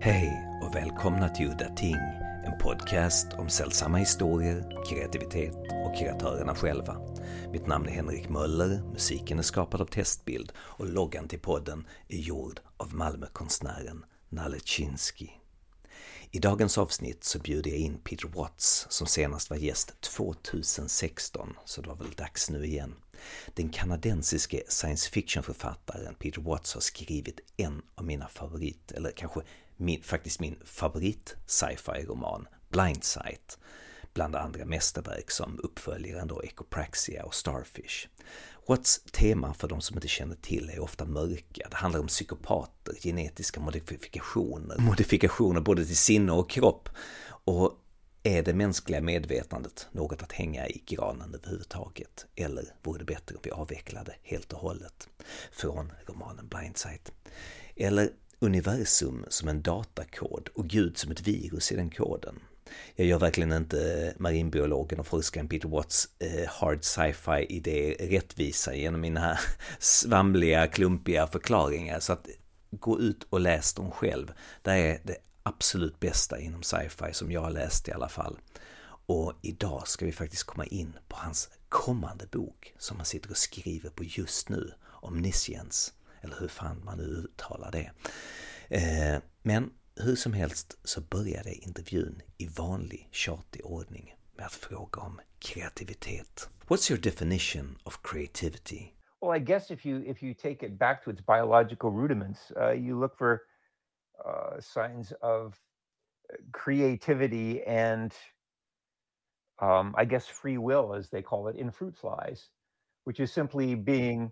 [0.00, 1.96] Hej och välkomna till Udda Ting,
[2.46, 5.54] en podcast om sällsamma historier, kreativitet
[5.86, 6.96] och kreatörerna själva.
[7.52, 12.18] Mitt namn är Henrik Möller, musiken är skapad av Testbild och loggan till podden är
[12.18, 15.28] gjord av Malmökonstnären Nalle Chinsky.
[16.30, 21.82] I dagens avsnitt så bjuder jag in Peter Watts som senast var gäst 2016, så
[21.82, 22.94] det var väl dags nu igen.
[23.54, 29.40] Den kanadensiske science fiction-författaren Peter Watts har skrivit en av mina favorit, eller kanske
[29.76, 33.58] min, faktiskt min favorit sci-fi roman, Blindsight,
[34.14, 38.08] bland andra mästerverk som uppföljaren då Ecopraxia och Starfish.
[38.68, 41.68] Watts tema, för de som inte känner till, är ofta mörka.
[41.70, 46.88] Det handlar om psykopater, genetiska modifikationer, modifikationer både till sinne och kropp.
[47.44, 47.77] Och
[48.22, 52.26] är det mänskliga medvetandet något att hänga i granen överhuvudtaget?
[52.36, 55.08] Eller vore det bättre om vi avvecklade helt och hållet?
[55.52, 57.12] Från romanen Blindsight.
[57.76, 62.40] Eller universum som en datakod och Gud som ett virus i den koden.
[62.94, 69.00] Jag gör verkligen inte marinbiologen och forskaren Peter Watts eh, hard sci-fi idé rättvisa genom
[69.00, 69.38] mina
[69.78, 72.00] svamliga, klumpiga förklaringar.
[72.00, 72.26] Så att
[72.70, 74.32] gå ut och läs dem själv.
[74.62, 75.16] Där är det
[75.48, 78.38] absolut bästa inom sci-fi som jag har läst i alla fall.
[79.06, 83.36] Och idag ska vi faktiskt komma in på hans kommande bok som han sitter och
[83.36, 87.90] skriver på just nu, Omniscience, eller hur fan man nu uttalar det.
[88.68, 95.00] Eh, men hur som helst så började intervjun i vanlig tjatig ordning med att fråga
[95.00, 96.50] om kreativitet.
[96.66, 98.92] What's your definition of creativity?
[99.20, 102.72] Well, I guess if you if you take it back to its biological rudiments, uh,
[102.72, 103.40] you look for
[104.26, 105.58] uh, signs of
[106.52, 108.12] creativity and
[109.60, 112.48] um, I guess free will, as they call it, in fruit flies,
[113.04, 114.30] which is simply being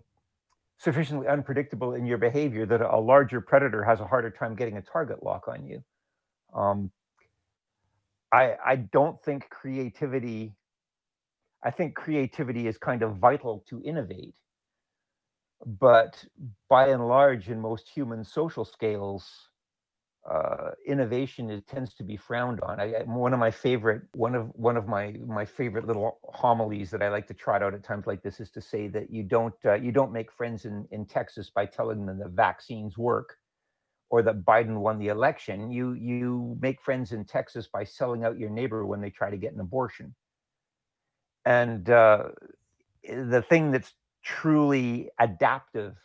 [0.77, 4.81] sufficiently unpredictable in your behavior that a larger predator has a harder time getting a
[4.81, 5.83] target lock on you.
[6.53, 6.91] Um,
[8.31, 10.53] I I don't think creativity.
[11.63, 14.35] I think creativity is kind of vital to innovate,
[15.65, 16.23] but
[16.69, 19.49] by and large, in most human social scales,
[20.29, 22.79] uh, innovation it tends to be frowned on.
[22.79, 27.01] I, one of my favorite one of one of my my favorite little homilies that
[27.01, 29.53] I like to trot out at times like this is to say that you don't
[29.65, 33.37] uh, you don't make friends in in Texas by telling them that vaccines work
[34.09, 35.71] or that Biden won the election.
[35.71, 39.37] You you make friends in Texas by selling out your neighbor when they try to
[39.37, 40.13] get an abortion.
[41.45, 42.23] And uh,
[43.03, 45.95] the thing that's truly adaptive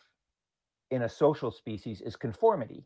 [0.91, 2.85] in a social species is conformity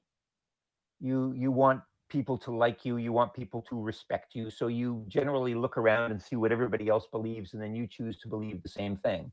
[0.99, 5.03] you you want people to like you you want people to respect you so you
[5.07, 8.63] generally look around and see what everybody else believes and then you choose to believe
[8.63, 9.31] the same thing.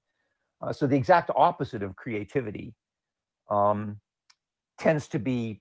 [0.61, 2.75] Uh, so the exact opposite of creativity
[3.51, 3.99] um,
[4.79, 5.61] tends to be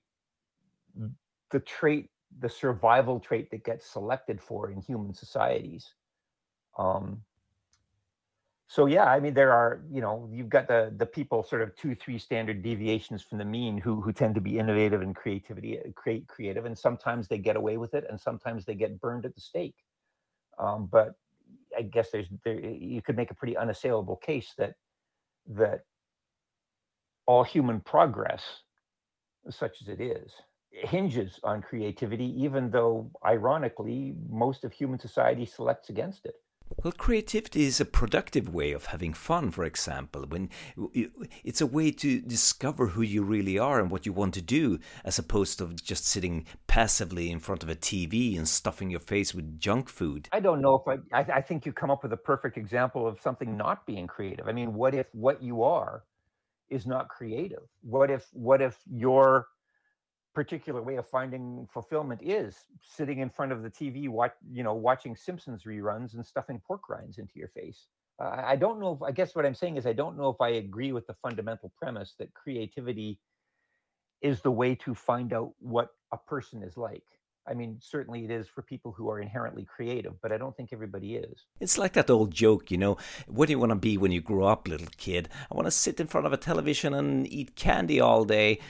[1.50, 2.10] the trait
[2.40, 5.94] the survival trait that gets selected for in human societies.
[6.76, 7.22] Um,
[8.66, 11.74] so yeah i mean there are you know you've got the the people sort of
[11.76, 15.78] two three standard deviations from the mean who who tend to be innovative and creativity
[15.78, 19.24] uh, create creative and sometimes they get away with it and sometimes they get burned
[19.24, 19.76] at the stake.
[20.58, 21.14] Um, but
[21.76, 24.74] i guess there's there you could make a pretty unassailable case that
[25.46, 25.80] that
[27.26, 28.42] all human progress
[29.50, 30.32] such as it is
[30.70, 36.34] hinges on creativity even though ironically most of human society selects against it
[36.82, 40.24] well, creativity is a productive way of having fun, for example.
[40.26, 40.50] When
[41.42, 44.78] it's a way to discover who you really are and what you want to do,
[45.04, 49.34] as opposed to just sitting passively in front of a TV and stuffing your face
[49.34, 50.28] with junk food.
[50.32, 53.06] I don't know if I, I, I think you come up with a perfect example
[53.06, 54.48] of something not being creative.
[54.48, 56.04] I mean, what if what you are
[56.68, 57.62] is not creative?
[57.82, 59.46] What if what if your
[60.34, 64.74] particular way of finding fulfillment is sitting in front of the TV, watch, you know,
[64.74, 67.86] watching Simpsons reruns and stuffing pork rinds into your face.
[68.20, 70.40] Uh, I don't know if, I guess what I'm saying is I don't know if
[70.40, 73.18] I agree with the fundamental premise that creativity
[74.22, 77.04] is the way to find out what a person is like.
[77.46, 80.70] I mean, certainly it is for people who are inherently creative, but I don't think
[80.72, 81.44] everybody is.
[81.60, 82.96] It's like that old joke, you know,
[83.26, 85.28] what do you want to be when you grow up, little kid?
[85.50, 88.60] I want to sit in front of a television and eat candy all day.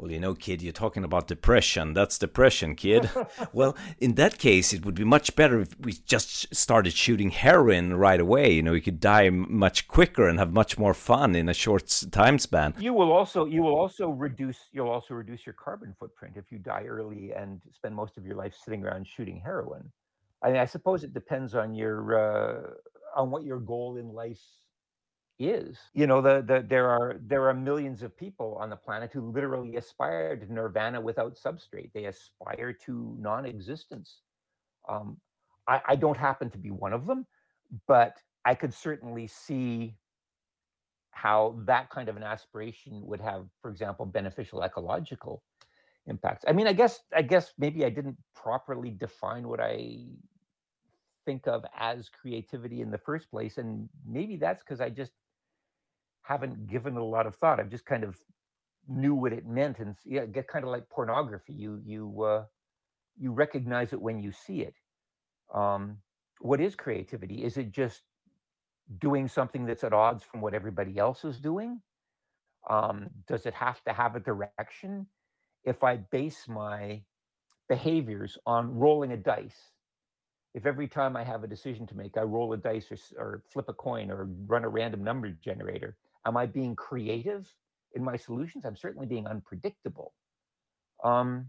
[0.00, 1.92] Well, you know, kid, you're talking about depression.
[1.92, 3.10] That's depression, kid.
[3.52, 7.92] well, in that case, it would be much better if we just started shooting heroin
[7.92, 8.50] right away.
[8.50, 12.04] You know, you could die much quicker and have much more fun in a short
[12.10, 12.72] time span.
[12.78, 16.58] You will also you will also reduce you'll also reduce your carbon footprint if you
[16.58, 19.92] die early and spend most of your life sitting around shooting heroin.
[20.42, 22.70] I mean, I suppose it depends on your uh,
[23.14, 24.40] on what your goal in life
[25.40, 25.78] is.
[25.94, 29.32] You know, the, the there are there are millions of people on the planet who
[29.32, 31.90] literally aspire to nirvana without substrate.
[31.92, 34.20] They aspire to non-existence.
[34.88, 35.16] Um,
[35.66, 37.26] I, I don't happen to be one of them,
[37.86, 39.96] but I could certainly see
[41.10, 45.42] how that kind of an aspiration would have, for example, beneficial ecological
[46.06, 46.44] impacts.
[46.48, 49.98] I mean, I guess I guess maybe I didn't properly define what I
[51.26, 55.12] think of as creativity in the first place, and maybe that's because I just
[56.22, 57.60] haven't given it a lot of thought.
[57.60, 58.18] I've just kind of
[58.88, 61.52] knew what it meant, and yeah, get kind of like pornography.
[61.54, 62.44] You you uh,
[63.18, 64.74] you recognize it when you see it.
[65.54, 65.98] Um,
[66.40, 67.44] what is creativity?
[67.44, 68.02] Is it just
[68.98, 71.80] doing something that's at odds from what everybody else is doing?
[72.68, 75.06] Um, does it have to have a direction?
[75.64, 77.02] If I base my
[77.68, 79.72] behaviors on rolling a dice,
[80.54, 83.42] if every time I have a decision to make, I roll a dice or, or
[83.52, 85.96] flip a coin or run a random number generator,
[86.26, 87.48] am I being creative
[87.94, 88.64] in my solutions?
[88.64, 90.12] I'm certainly being unpredictable.
[91.02, 91.46] Um,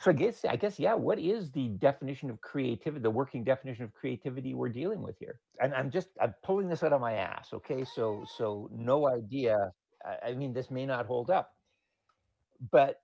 [0.00, 0.94] so I guess I guess yeah.
[0.94, 3.02] What is the definition of creativity?
[3.02, 5.40] The working definition of creativity we're dealing with here?
[5.62, 7.50] And I'm just I'm pulling this out of my ass.
[7.52, 9.72] Okay, so so no idea.
[10.24, 11.52] I, mean, this may not hold up,
[12.70, 13.02] but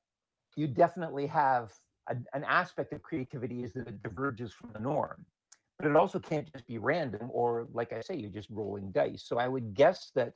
[0.56, 1.70] you definitely have
[2.08, 5.26] a, an aspect of creativity is that it diverges from the norm.
[5.78, 9.24] But it also can't just be random, or like I say, you're just rolling dice.
[9.26, 10.32] So I would guess that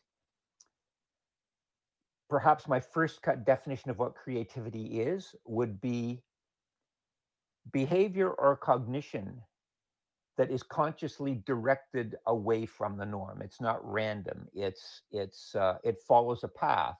[2.31, 6.23] perhaps my first cut definition of what creativity is would be
[7.73, 9.43] behavior or cognition
[10.39, 13.43] that is consciously directed away from the norm.
[13.43, 14.49] It's not random.
[14.55, 16.97] It's it's uh, it follows a path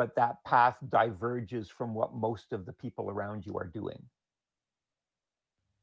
[0.00, 3.98] but that path diverges from what most of the people around you are doing.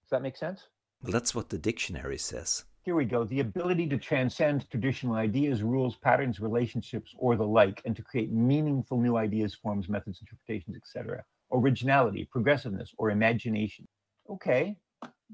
[0.03, 0.69] Does that make sense?
[1.03, 5.61] Well that's what the dictionary says here we go the ability to transcend traditional ideas
[5.61, 10.75] rules patterns relationships or the like and to create meaningful new ideas forms methods interpretations
[10.75, 13.87] etc originality, progressiveness, or imagination.
[14.29, 14.77] Okay,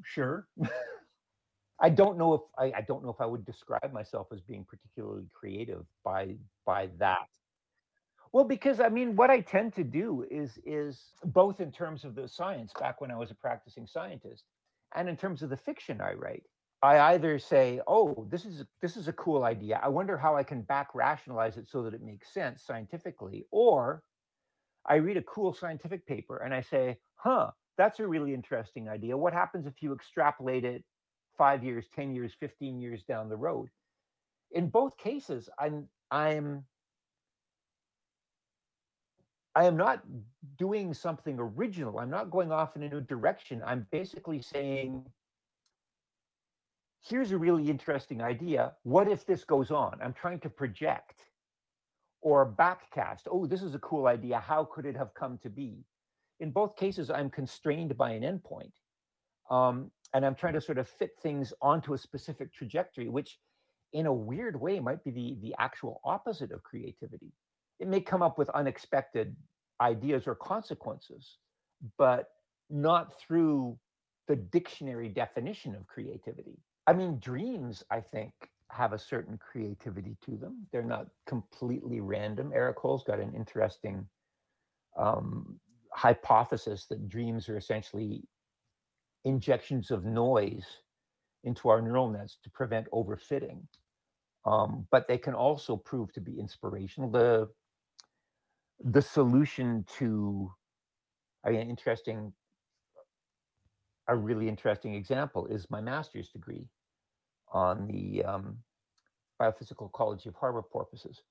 [0.03, 0.47] sure.
[1.79, 4.65] I don't know if I, I, don't know if I would describe myself as being
[4.69, 6.35] particularly creative by
[6.65, 7.27] by that.
[8.31, 12.15] Well, because I mean, what I tend to do is is both in terms of
[12.15, 14.43] the science back when I was a practicing scientist,
[14.95, 16.43] and in terms of the fiction I write.
[16.83, 19.79] I either say, "Oh, this is this is a cool idea.
[19.83, 24.03] I wonder how I can back rationalize it so that it makes sense scientifically," or
[24.85, 29.17] I read a cool scientific paper and I say, huh, that's a really interesting idea.
[29.17, 30.83] What happens if you extrapolate it
[31.37, 33.69] five years, 10 years, 15 years down the road?
[34.51, 36.65] In both cases, I'm I'm
[39.55, 40.03] I am not
[40.57, 41.99] doing something original.
[41.99, 43.63] I'm not going off in a new direction.
[43.65, 45.05] I'm basically saying,
[47.03, 48.73] here's a really interesting idea.
[48.83, 49.99] What if this goes on?
[50.01, 51.23] I'm trying to project
[52.21, 53.23] or backcast.
[53.29, 54.39] Oh, this is a cool idea.
[54.39, 55.83] How could it have come to be?
[56.39, 58.71] In both cases, I'm constrained by an endpoint.
[59.49, 63.37] Um, and I'm trying to sort of fit things onto a specific trajectory, which
[63.91, 67.33] in a weird way might be the, the actual opposite of creativity.
[67.79, 69.35] It may come up with unexpected
[69.81, 71.37] ideas or consequences,
[71.97, 72.29] but
[72.69, 73.77] not through
[74.27, 76.57] the dictionary definition of creativity.
[76.87, 78.33] I mean, dreams, I think,
[78.71, 80.67] have a certain creativity to them.
[80.71, 82.51] They're not completely random.
[82.53, 84.07] Erik Hoel's got an interesting
[84.97, 85.59] um,
[85.93, 88.23] hypothesis that dreams are essentially
[89.25, 90.65] injections of noise
[91.43, 93.61] into our neural nets to prevent overfitting.
[94.45, 97.09] Um, but they can also prove to be inspirational.
[97.11, 97.49] The
[98.83, 100.51] the solution to
[101.45, 102.33] I mean, interesting,
[104.07, 106.67] a really interesting example is my master's degree
[107.51, 108.57] on the um,
[109.41, 111.21] biophysical ecology of harbor porpoises.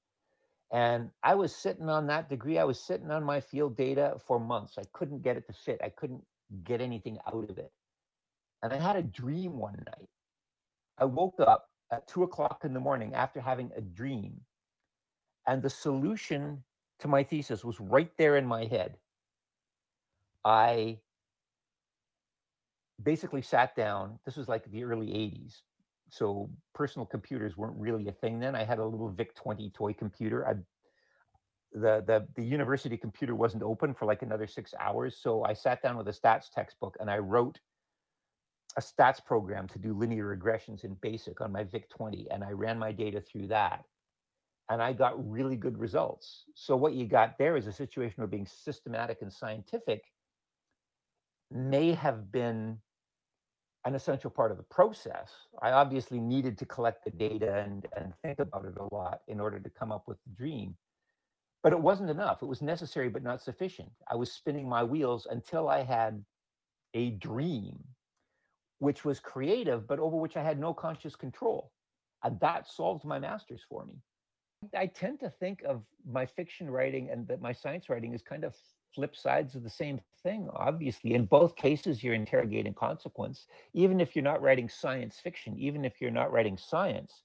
[0.73, 2.59] And I was sitting on that degree.
[2.59, 4.79] I was sitting on my field data for months.
[4.79, 5.81] I couldn't get it to fit.
[5.85, 6.23] I couldn't
[6.65, 7.71] get anything out of it.
[8.63, 10.09] And I had a dream one night.
[10.99, 14.41] I woke up at two o'clock in the morning after having a dream.
[15.47, 16.63] And the solution
[17.01, 18.97] to my thesis was right there in my head.
[20.45, 20.99] I
[23.03, 24.19] basically sat down.
[24.25, 25.63] This was like the early 80s
[26.13, 28.55] so personal computers weren't really a thing then.
[28.55, 30.47] I had a little VIC 20 toy computer.
[30.47, 30.55] I
[31.73, 35.17] the, the the university computer wasn't open for like another six hours.
[35.19, 37.59] So I sat down with a stats textbook and I wrote
[38.77, 42.51] a stats program to do linear regressions in basic on my VIC 20 and I
[42.51, 43.87] ran my data through that.
[44.69, 46.45] And I got really good results.
[46.55, 50.12] So what you got there is a situation where being systematic and scientific
[51.55, 52.79] may have been
[53.85, 55.31] an essential part of the process.
[55.61, 59.41] I obviously needed to collect the data and, and think about it a lot in
[59.41, 60.77] order to come up with the dream.
[61.63, 62.43] But it wasn't enough.
[62.43, 63.91] It was necessary, but not sufficient.
[64.09, 66.25] I was spinning my wheels until I had
[66.95, 67.79] a dream,
[68.79, 71.73] which was creative, but over which I had no conscious control.
[72.25, 73.95] And that solved my masters for me.
[74.77, 78.45] I tend to think of my fiction writing and that my science writing is kind
[78.45, 78.55] of
[78.95, 80.49] flip sides of the same thing.
[80.55, 83.47] Obviously, in both cases, you're interrogating consequence.
[83.75, 87.23] Even if you're not writing science fiction, even if you're not writing science,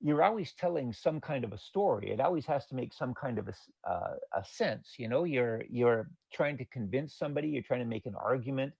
[0.00, 2.10] you're always telling some kind of a story.
[2.10, 4.94] It always has to make some kind of a, uh, a sense.
[4.98, 7.48] You know, you're you're trying to convince somebody.
[7.48, 8.72] You're trying to make an argument.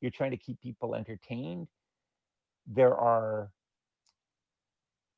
[0.00, 1.68] You're trying to keep people entertained.
[2.66, 3.50] There are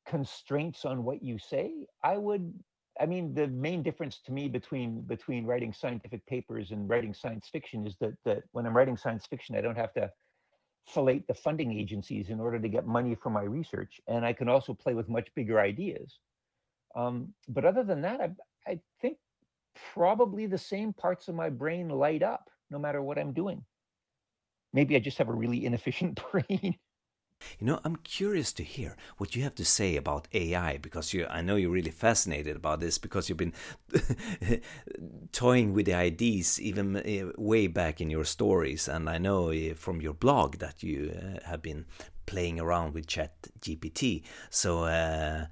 [0.05, 1.87] constraints on what you say.
[2.03, 2.53] I would
[2.99, 7.49] I mean, the main difference to me between between writing scientific papers and writing science
[7.51, 10.11] fiction is that that when I'm writing science fiction, I don't have to
[10.87, 14.47] fillet the funding agencies in order to get money for my research, and I can
[14.47, 16.19] also play with much bigger ideas.
[16.95, 18.31] Um, but other than that, I,
[18.67, 19.17] I think
[19.93, 23.63] probably the same parts of my brain light up no matter what I'm doing.
[24.73, 26.77] Maybe I just have a really inefficient brain.
[27.59, 31.25] You know, I'm curious to hear what you have to say about AI because you,
[31.29, 33.53] I know you're really fascinated about this because you've been
[35.31, 39.73] toying with the ideas even uh, way back in your stories, and I know uh,
[39.75, 41.85] from your blog that you uh, have been
[42.25, 44.23] playing around with Chat GPT.
[44.49, 45.45] So, uh,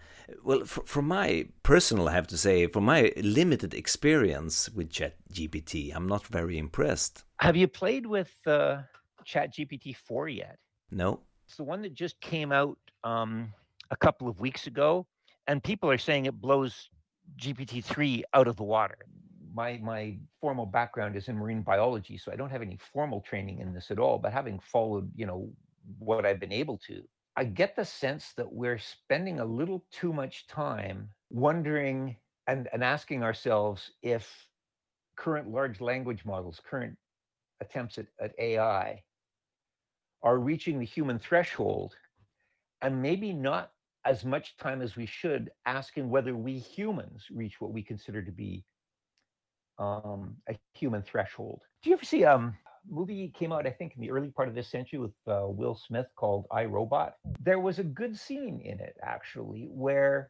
[0.44, 5.96] well, from my personal, I have to say, from my limited experience with Chat GPT,
[5.96, 7.24] I'm not very impressed.
[7.38, 8.82] Have you played with uh,
[9.24, 10.58] Chat GPT four yet?
[10.92, 11.22] No.
[11.48, 13.54] It's the one that just came out um,
[13.92, 15.06] a couple of weeks ago,
[15.48, 16.90] and people are saying it blows
[17.38, 18.98] GPT three out of the water.
[19.54, 23.60] My my formal background is in marine biology, so I don't have any formal training
[23.60, 24.18] in this at all.
[24.18, 25.50] But having followed, you know,
[26.00, 27.04] what I've been able to,
[27.36, 32.16] I get the sense that we're spending a little too much time wondering
[32.48, 34.48] and, and asking ourselves if
[35.16, 36.98] current large language models, current
[37.62, 39.04] attempts at, at AI
[40.24, 41.96] are reaching the human threshold
[42.82, 43.72] and maybe not
[44.06, 48.32] as much time as we should asking whether we humans reach what we consider to
[48.32, 48.64] be
[49.80, 51.62] um, a human threshold.
[51.82, 54.48] Do you ever see um, a movie came out, I think, in the early part
[54.48, 57.16] of this century with uh, Will Smith called I Robot?
[57.42, 60.30] There was a good scene in it actually where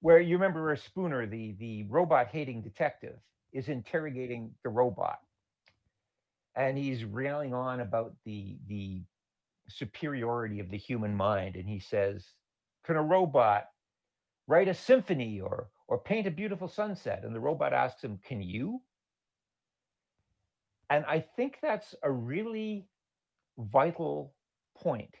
[0.00, 3.16] where you remember Spooner, the the robot hating detective,
[3.52, 5.18] is interrogating the robot.
[6.54, 9.02] And he's railing on about the the
[9.68, 12.24] superiority of the human mind and he says
[12.84, 13.64] can a robot
[14.46, 17.22] write a symphony or or paint a beautiful sunset?
[17.24, 18.80] And the robot asks him can you?
[20.88, 22.86] And i think that's a really
[23.58, 24.34] vital
[24.78, 25.14] point.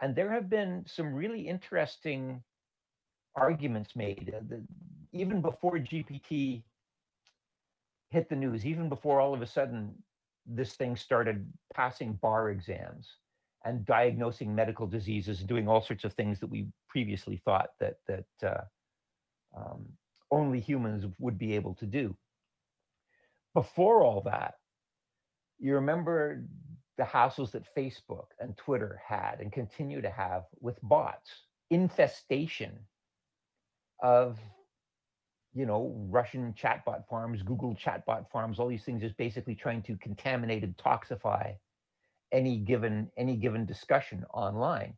[0.00, 2.42] And there have been some really interesting
[3.34, 4.62] arguments made uh, the,
[5.12, 6.62] even before gpt
[8.10, 9.94] hit the news even before all of a sudden
[10.46, 13.06] this thing started passing bar exams
[13.64, 17.96] and diagnosing medical diseases and doing all sorts of things that we previously thought that
[18.06, 18.64] that uh,
[19.56, 19.86] um,
[20.30, 22.16] only humans would be able to do.
[23.54, 24.54] Before all that,
[25.58, 26.44] you remember
[26.96, 31.30] the hassles that Facebook and Twitter had and continue to have with bots,
[31.70, 32.78] infestation
[34.02, 34.38] of
[35.54, 39.96] you know Russian chatbot farms, Google chatbot farms, all these things is basically trying to
[39.96, 41.54] contaminate and toxify
[42.32, 44.94] any given any given discussion online.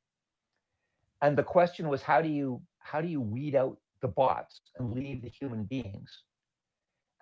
[1.22, 4.94] And the question was how do you how do you weed out the bots and
[4.94, 6.10] leave the human beings?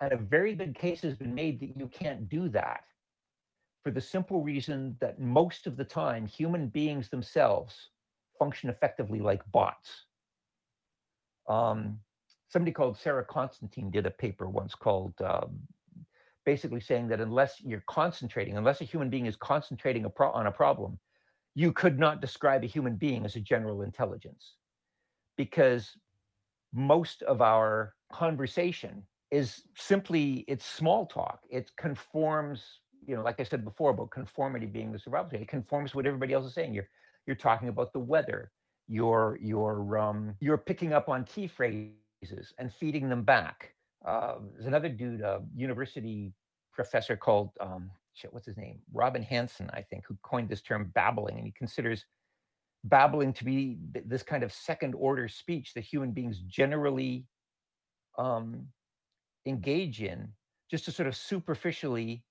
[0.01, 2.83] And a very good case has been made that you can't do that
[3.83, 7.89] for the simple reason that most of the time human beings themselves
[8.37, 10.05] function effectively like bots.
[11.47, 11.99] Um,
[12.49, 15.59] somebody called sarah constantine did a paper once called um,
[16.51, 20.47] basically saying that unless you're concentrating, unless a human being is concentrating a pro- on
[20.47, 20.91] a problem,
[21.61, 24.43] you could not describe a human being as a general intelligence.
[25.37, 25.83] Because
[26.73, 28.93] most of our conversation
[29.39, 31.39] is simply it's small talk.
[31.57, 32.59] It conforms
[33.07, 36.05] you know like i said before about conformity being the survival it conforms to what
[36.11, 36.73] everybody else is saying.
[36.73, 36.89] You're
[37.27, 38.41] you're talking about the weather.
[38.87, 43.57] You're you're um you're picking up on key phrases and feeding them back.
[44.11, 46.33] Uh, there's another dude a university
[46.79, 48.79] professor called um, shit, what's his name?
[48.93, 52.05] Robin Hanson, I think, who coined this term babbling, and he considers
[52.85, 57.25] babbling to be this kind of second order speech that human beings generally
[58.17, 58.67] um,
[59.45, 60.29] engage in,
[60.71, 62.23] just to sort of superficially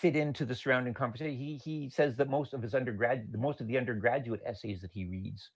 [0.00, 1.36] fit into the surrounding conversation.
[1.36, 5.04] He he says that most of his undergrad, most of the undergraduate essays that he
[5.04, 5.50] reads,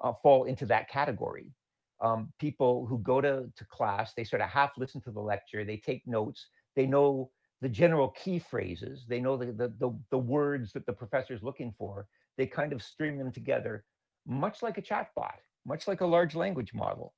[0.00, 1.52] uh, fall into that category.
[2.00, 5.64] Um, people who go to to class, they sort of half listen to the lecture,
[5.64, 7.28] they take notes, they know
[7.60, 11.42] the general key phrases, they know the the the, the words that the professor is
[11.42, 12.06] looking for.
[12.36, 13.84] They kind of string them together,
[14.24, 17.14] much like a chatbot, much like a large language model.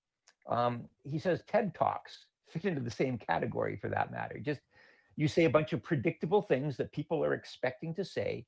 [0.49, 4.38] Um, he says TED talks fit into the same category for that matter.
[4.38, 4.62] Just
[5.17, 8.47] you say a bunch of predictable things that people are expecting to say,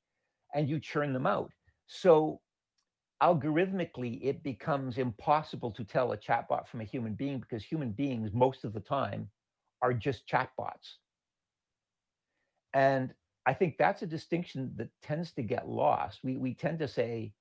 [0.55, 1.51] and you churn them out.
[1.85, 2.41] So
[3.21, 8.31] algorithmically, it becomes impossible to tell a chatbot from a human being because human beings,
[8.33, 9.29] most of the time,
[9.83, 10.97] are just chatbots.
[12.73, 13.13] And
[13.45, 16.19] I think that's a distinction that tends to get lost.
[16.23, 17.33] We we tend to say,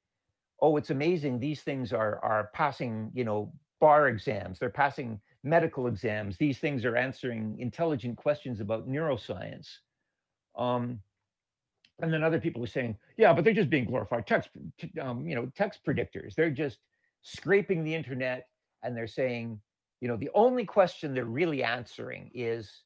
[0.60, 1.38] "Oh, it's amazing.
[1.38, 4.58] These things are are passing, you know, bar exams.
[4.58, 6.36] They're passing medical exams.
[6.36, 9.68] These things are answering intelligent questions about neuroscience.
[10.56, 11.00] Um,
[12.00, 14.50] and then other people are saying, yeah, but they're just being glorified text,
[15.00, 16.34] um, you know, text predictors.
[16.34, 16.78] They're just
[17.22, 18.46] scraping the internet
[18.82, 19.60] and they're saying,
[20.00, 22.82] you know, the only question they're really answering is,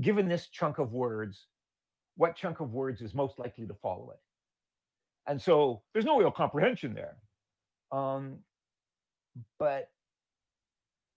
[0.00, 1.46] given this chunk of words,
[2.16, 4.20] what chunk of words is most likely to follow it?
[5.26, 7.16] And so there's no real comprehension there.
[7.90, 8.38] Um,
[9.58, 9.90] but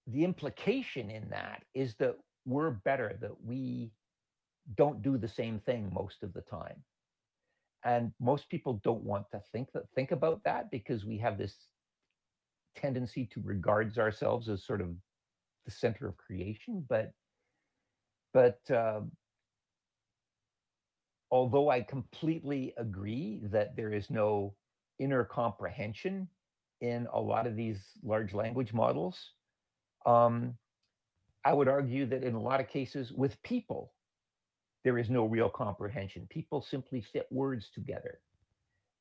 [0.08, 3.92] the implication in that is that we're better, that we
[4.76, 6.82] don't do the same thing most of the time.
[7.84, 11.56] And most people don't want to think that think about that because we have this
[12.76, 14.90] tendency to regard ourselves as sort of
[15.66, 16.86] the center of creation.
[16.90, 17.12] But
[18.34, 19.02] but uh,
[21.32, 24.56] although I completely agree that there is no
[25.00, 26.28] inner comprehension
[26.82, 29.34] in a lot of these large language models,
[30.06, 30.56] um,
[31.46, 33.94] I would argue that in a lot of cases with people,
[34.84, 36.28] there is no real comprehension.
[36.30, 38.20] People simply fit words together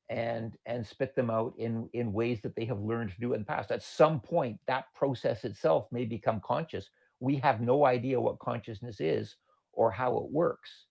[0.09, 3.41] and and spit them out in in ways that they have learned to do in
[3.41, 3.71] the past.
[3.71, 6.89] At some point, that process itself may become conscious.
[7.19, 9.35] We have no idea what consciousness is
[9.73, 10.85] or how it works.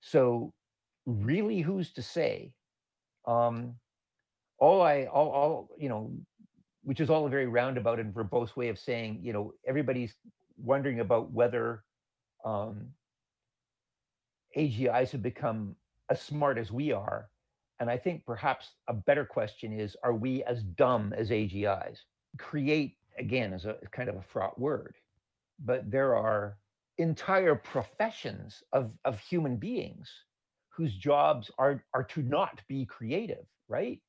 [0.00, 0.52] So,
[1.10, 2.52] really, who's to say?
[3.26, 3.74] Um,
[4.58, 6.12] all I all all you know
[6.82, 10.14] which is all a very roundabout and verbose way of saying, you know, everybody's
[10.56, 11.84] wondering about whether
[12.44, 12.86] um,
[14.56, 15.76] AGIs have become
[16.10, 17.28] as smart as we are.
[17.80, 21.98] And I think perhaps a better question is, are we as dumb as AGIs?
[22.38, 24.96] Create, again, is a kind of a fraught word,
[25.64, 26.56] but there are
[26.98, 30.10] entire professions of, of human beings
[30.80, 34.00] whose jobs are, are to not be creative, right?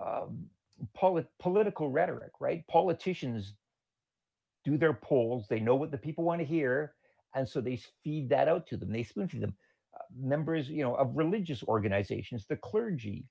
[0.00, 0.46] Um,
[0.94, 2.64] polit- political rhetoric, right?
[2.68, 3.54] Politicians
[4.64, 6.94] do their polls, they know what the people want to hear,
[7.34, 8.92] and so they feed that out to them.
[8.92, 9.56] They spoon feed them.
[9.96, 13.24] Uh, members, you know, of religious organizations, the clergy,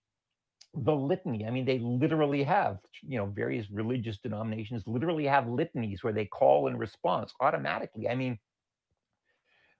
[0.73, 1.45] the litany.
[1.45, 6.25] I mean, they literally have, you know, various religious denominations literally have litanies where they
[6.25, 8.09] call in response automatically.
[8.09, 8.37] I mean,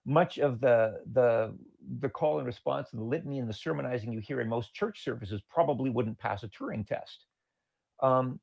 [0.05, 1.53] much of the the
[1.99, 5.03] the call and response and the litany and the sermonizing you hear in most church
[5.03, 7.25] services probably wouldn't pass a Turing test.
[8.01, 8.39] Um,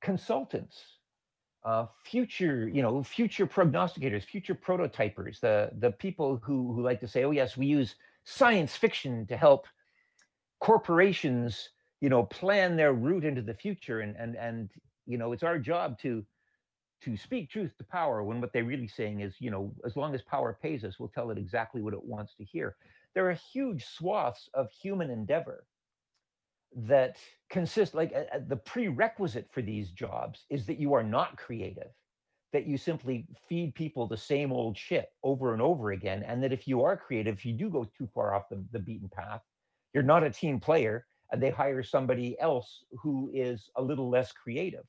[0.00, 0.82] consultants,
[1.64, 7.08] uh, future, you know, future prognosticators, future prototypers, the the people who who like to
[7.08, 9.66] say, oh yes, we use science fiction to help
[10.60, 14.70] corporations, you know, plan their route into the future, and and and
[15.06, 16.24] you know, it's our job to
[17.04, 20.14] to speak truth to power when what they're really saying is, you know, as long
[20.14, 22.76] as power pays us, we'll tell it exactly what it wants to hear.
[23.14, 25.64] There are huge swaths of human endeavor
[26.74, 27.16] that
[27.50, 31.90] consist like uh, the prerequisite for these jobs is that you are not creative
[32.52, 36.52] that you simply feed people the same old shit over and over again and that
[36.52, 39.42] if you are creative if you do go too far off the, the beaten path
[39.92, 44.32] you're not a team player and they hire somebody else who is a little less
[44.32, 44.84] creative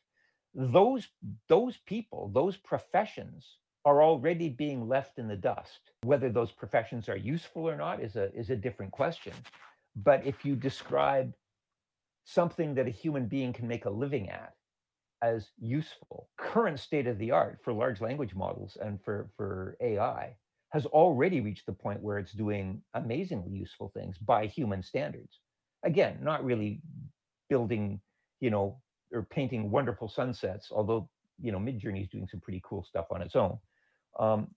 [0.54, 1.08] those
[1.50, 7.18] those people those professions are already being left in the dust whether those professions are
[7.18, 9.34] useful or not is a is a different question
[9.96, 11.34] but if you describe
[12.26, 14.54] something that a human being can make a living at
[15.24, 16.30] as useful.
[16.38, 20.36] Current state of the art for large language models and for, for AI
[20.72, 25.40] has already reached the point where it's doing amazingly useful things by human standards.
[25.84, 26.82] Again, not really
[27.50, 28.02] building,
[28.42, 28.82] you know,
[29.14, 31.10] or painting wonderful sunsets, although,
[31.42, 33.58] you know, Midjourney is doing some pretty cool stuff on its own.
[34.20, 34.48] Um,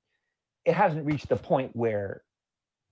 [0.64, 2.22] it hasn't reached the point where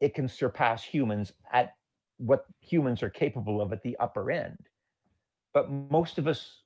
[0.01, 1.75] it can surpass humans at
[2.19, 4.59] what humans are capable of at the upper end.
[5.53, 6.63] But most of us,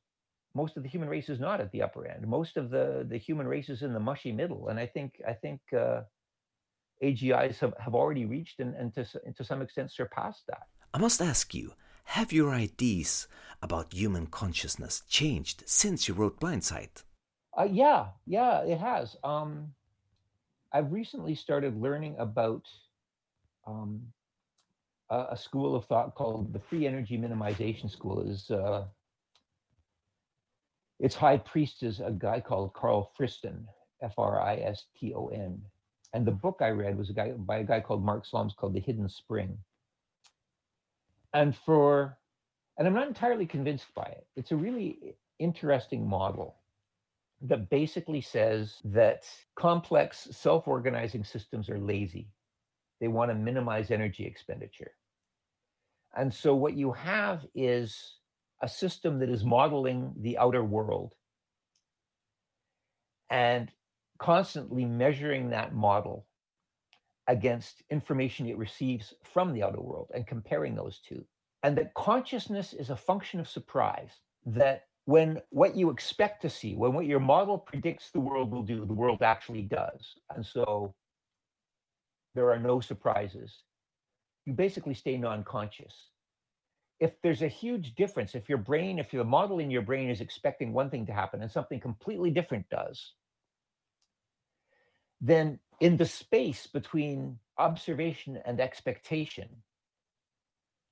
[0.54, 2.26] most of the human race is not at the upper end.
[2.26, 4.68] Most of the the human race is in the mushy middle.
[4.68, 6.02] And I think I think uh,
[7.02, 10.66] AGIs have, have already reached and, and, to, and to some extent surpassed that.
[10.92, 11.72] I must ask you,
[12.09, 13.29] have your ideas
[13.61, 17.03] about human consciousness changed since you wrote Blindsight?
[17.57, 19.16] Uh, yeah, yeah, it has.
[19.23, 19.75] Um,
[20.73, 22.62] I've recently started learning about
[23.66, 24.01] um,
[25.11, 28.23] a, a, school of thought called the Free Energy Minimization School.
[28.23, 28.85] Is uh,
[30.99, 33.64] its high priest is a guy called Carl Friston,
[34.03, 35.61] F-R-I-S-T-O-N,
[36.14, 38.73] and the book I read was a guy by a guy called Mark Solms called
[38.73, 39.59] The Hidden Spring.
[41.38, 42.18] And for,
[42.77, 44.27] and I'm not entirely convinced by it.
[44.35, 46.57] It's a really interesting model
[47.42, 49.22] that basically says that
[49.55, 52.27] complex self-organizing systems are lazy.
[53.01, 54.90] They want to minimize energy expenditure.
[56.16, 58.16] And so what you have is
[58.61, 61.14] a system that is modeling the outer world
[63.31, 63.70] and
[64.18, 66.27] constantly measuring that model
[67.29, 71.25] against information it receives from the outer world and comparing those two.
[71.62, 74.11] And that consciousness is a function of surprise,
[74.47, 78.62] that when what you expect to see, when what your model predicts the world will
[78.62, 80.14] do, the world actually does.
[80.35, 80.95] And so
[82.35, 83.62] there are no surprises.
[84.47, 85.95] You basically stay non conscious.
[87.01, 90.21] If there's a huge difference, if your brain, if your model in your brain is
[90.21, 93.12] expecting one thing to happen and something completely different does,
[95.20, 99.48] then in the space between observation and expectation,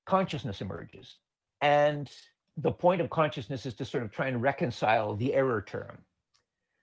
[0.04, 1.16] consciousness emerges.
[1.60, 2.10] And
[2.56, 5.98] the point of consciousness is to sort of try and reconcile the error term.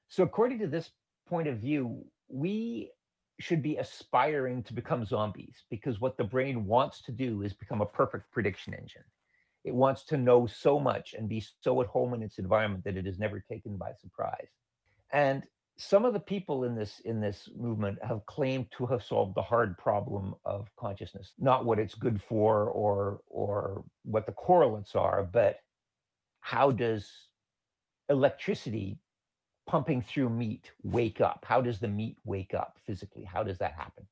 [0.10, 0.92] So, according to this
[1.28, 2.92] point of view, we
[3.40, 7.82] should be aspiring to become zombies because what the brain wants to do is become
[7.82, 9.04] a perfect prediction engine.
[9.64, 12.98] It wants to know so much and be so at home in its environment that
[12.98, 14.50] it is never taken by surprise.
[15.12, 15.44] And
[15.78, 19.42] some of the people in this in this movement have claimed to have solved the
[19.42, 21.34] hard problem of consciousness.
[21.40, 25.58] Not what it's good for or or what the correlates are but
[26.42, 27.10] how does
[28.10, 29.00] electricity
[29.66, 31.46] pumping through meat wake up?
[31.48, 33.24] How does the meat wake up physically?
[33.24, 34.06] How does that happen?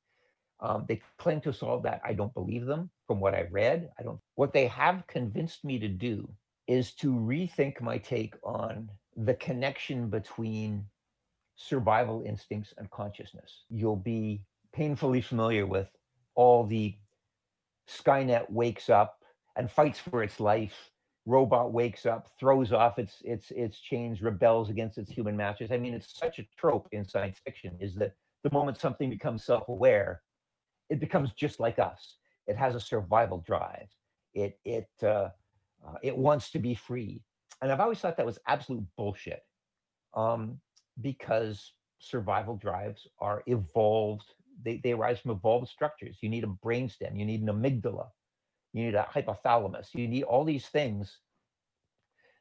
[0.62, 2.02] Um, they claim to solve that.
[2.06, 3.90] I don't believe them from what i read.
[4.00, 6.28] I don't what they have convinced me to do
[6.68, 10.86] is to rethink my take on the connection between
[11.56, 13.64] survival instincts and consciousness.
[13.70, 15.90] You'll be painfully familiar with
[16.36, 16.96] all the
[17.88, 19.20] Skynet wakes up
[19.56, 20.92] and fights for its life.
[21.26, 25.72] Robot wakes up, throws off its its its chains, rebels against its human masters.
[25.72, 29.44] I mean, it's such a trope in science fiction is that the moment something becomes
[29.44, 30.24] self-aware,
[30.90, 32.18] it becomes just like us.
[32.48, 33.88] It has a survival drive.
[34.34, 35.30] It it uh,
[35.86, 37.22] uh, it wants to be free,
[37.62, 39.44] and I've always thought that was absolute bullshit.
[40.16, 40.60] Um,
[41.02, 44.34] because survival drives are evolved.
[44.64, 46.18] They, they arise from evolved structures.
[46.22, 48.08] You need a brainstem, you need an amygdala,
[48.74, 51.18] you need a hypothalamus, you need all these things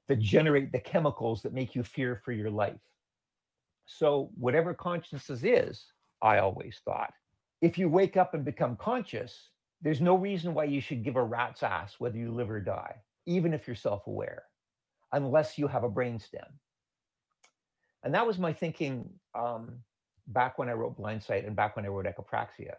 [0.09, 2.81] that generate the chemicals that make you fear for your life.
[3.87, 5.85] So, whatever consciousness is,
[6.23, 7.13] I always thought,
[7.61, 9.51] if you wake up and become conscious,
[9.83, 12.97] there's no reason why you should give a rat's ass whether you live or die,
[13.27, 14.45] even if you're self aware,
[15.13, 16.47] unless you have a brainstem
[18.03, 19.73] and that was my thinking um,
[20.29, 22.75] back when I wrote Blindsight and back when I wrote Echopraxia.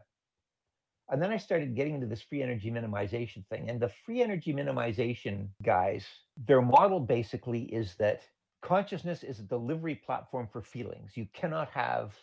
[1.10, 3.70] And then I started getting into this free energy minimization thing.
[3.70, 6.06] And the free energy minimization guys,
[6.48, 8.22] their model basically is that
[8.62, 11.12] consciousness is a delivery platform for feelings.
[11.16, 12.16] You cannot have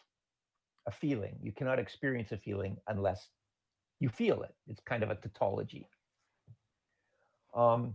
[0.87, 3.29] a feeling, you cannot experience a feeling unless
[4.01, 4.55] you feel it.
[4.69, 5.87] It's kind of a tautology.
[7.55, 7.95] Um,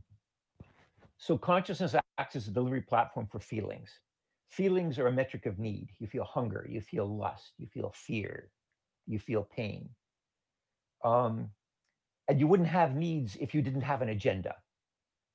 [1.17, 3.89] so consciousness acts as a delivery platform for feelings.
[4.55, 5.89] Feelings are a metric of need.
[5.97, 8.51] You feel hunger, you feel lust, you feel fear,
[9.07, 9.89] you feel pain.
[11.03, 11.49] Um,
[12.27, 14.53] and you wouldn't have needs if you didn't have an agenda.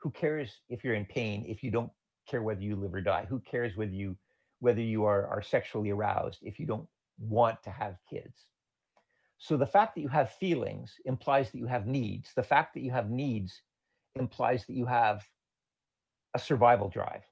[0.02, 1.90] Who cares if you're in pain if you don't
[2.30, 3.26] care whether you live or die?
[3.28, 4.16] Who cares whether you
[4.60, 6.86] whether you are, are sexually aroused if you don't
[7.18, 8.46] want to have kids?
[9.38, 12.30] So the fact that you have feelings implies that you have needs.
[12.36, 13.62] The fact that you have needs
[14.14, 15.26] implies that you have
[16.34, 17.24] a survival drive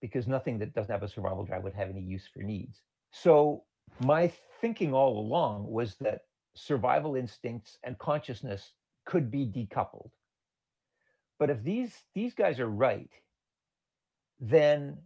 [0.00, 2.82] because nothing that doesn't have a survival drive would have any use for needs.
[3.10, 3.64] So
[4.00, 4.30] my
[4.60, 6.22] thinking all along was that
[6.54, 8.72] survival instincts and consciousness
[9.04, 10.10] could be decoupled.
[11.38, 13.10] But if these these guys are right,
[14.40, 14.98] then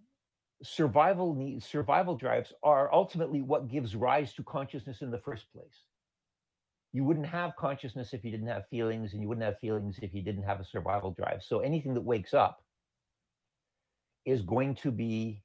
[0.62, 5.85] survival needs survival drives are ultimately what gives rise to consciousness in the first place.
[6.92, 10.12] You wouldn't have consciousness if you didn't have feelings, and you wouldn't have feelings if
[10.12, 11.42] you didn't have a survival drive.
[11.42, 12.62] So anything that wakes up
[14.31, 15.43] is going to be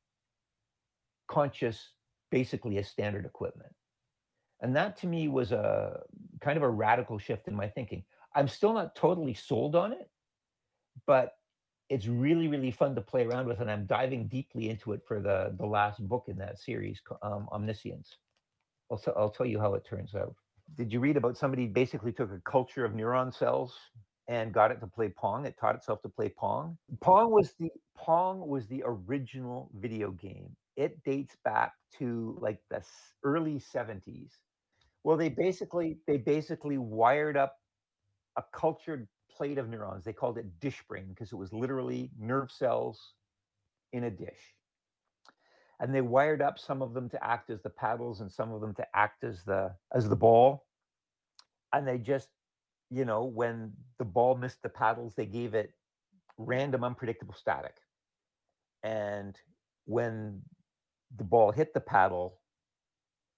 [1.28, 1.91] conscious
[2.32, 3.74] basically as standard equipment.
[4.62, 6.02] And that to me was a
[6.41, 8.04] kind of a radical shift in my thinking.
[8.36, 10.10] I'm still not totally sold on it,
[11.06, 11.34] but
[11.89, 15.19] it's really really fun to play around with and i'm diving deeply into it for
[15.19, 18.17] the the last book in that series um, omniscience
[18.91, 20.36] I'll, t- I'll tell you how it turns out
[20.76, 23.76] did you read about somebody basically took a culture of neuron cells
[24.27, 27.69] and got it to play pong it taught itself to play pong pong was the
[27.95, 32.81] pong was the original video game it dates back to like the
[33.23, 34.31] early 70s
[35.03, 37.57] well they basically they basically wired up
[38.38, 40.05] a cultured plate of neurons.
[40.05, 43.13] They called it dish brain because it was literally nerve cells
[43.93, 44.55] in a dish.
[45.79, 48.61] And they wired up some of them to act as the paddles and some of
[48.61, 50.65] them to act as the as the ball.
[51.73, 52.29] And they just,
[52.89, 55.74] you know, when the ball missed the paddles, they gave it
[56.38, 57.76] random unpredictable static.
[58.84, 59.36] And
[59.86, 60.41] when
[61.17, 62.39] the ball hit the paddle,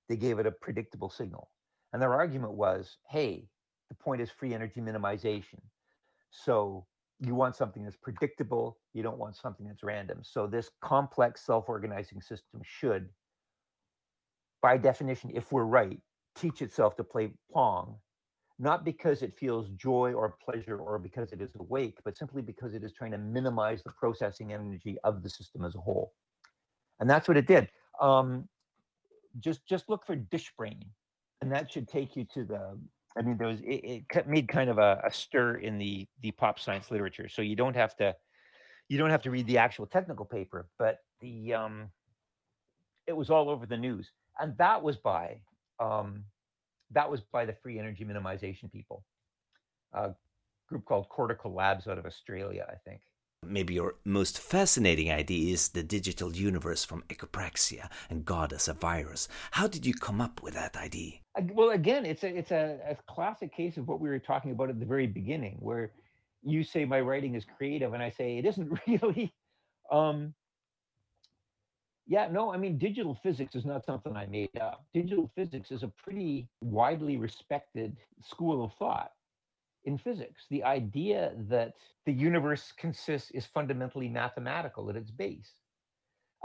[0.10, 1.50] they gave it a predictable signal.
[1.94, 3.48] And their argument was, hey,
[3.90, 5.62] the point is free energy minimization.
[6.32, 6.86] So
[7.20, 8.78] you want something that's predictable.
[8.94, 10.20] You don't want something that's random.
[10.24, 13.10] So this complex self-organizing system should,
[14.62, 16.00] by definition, if we're right,
[16.36, 17.96] teach itself to play Pong,
[18.60, 22.74] not because it feels joy or pleasure or because it is awake, but simply because
[22.74, 26.14] it is trying to minimize the processing energy of the system as a whole.
[27.00, 27.70] And that's what it did.
[28.02, 28.48] Um,
[29.40, 30.84] just just look for dish brain,
[31.42, 32.78] and that should take you to the
[33.18, 36.32] I mean, there was it, it made kind of a, a, stir in the the
[36.32, 37.28] pop science literature.
[37.28, 38.16] So you don't have to
[38.90, 41.90] you don't have to read the actual technical paper, but the um,
[43.08, 45.42] it was all over the news, and that was by
[45.80, 46.24] um,
[46.92, 49.04] that was by the free energy minimization people,
[49.94, 50.12] a
[50.68, 53.02] group called Cortical Labs out of Australia, I think.
[53.46, 58.74] Maybe your most fascinating idea is the digital universe from Echopraxia and God as a
[58.74, 59.28] virus.
[59.52, 61.14] How did you come up with that idea?
[61.54, 64.70] Well, again, it's a it's a, a classic case of what we were talking about
[64.70, 65.92] at the very beginning, where
[66.44, 69.34] you say my writing is creative, and I say it isn't really.
[69.92, 70.34] Um,
[72.08, 74.86] yeah, no, I mean, digital physics is not something I made up.
[74.94, 79.12] Digital physics is a pretty widely respected school of thought
[79.84, 80.46] in physics.
[80.50, 81.74] The idea that
[82.06, 85.52] the universe consists is fundamentally mathematical at its base.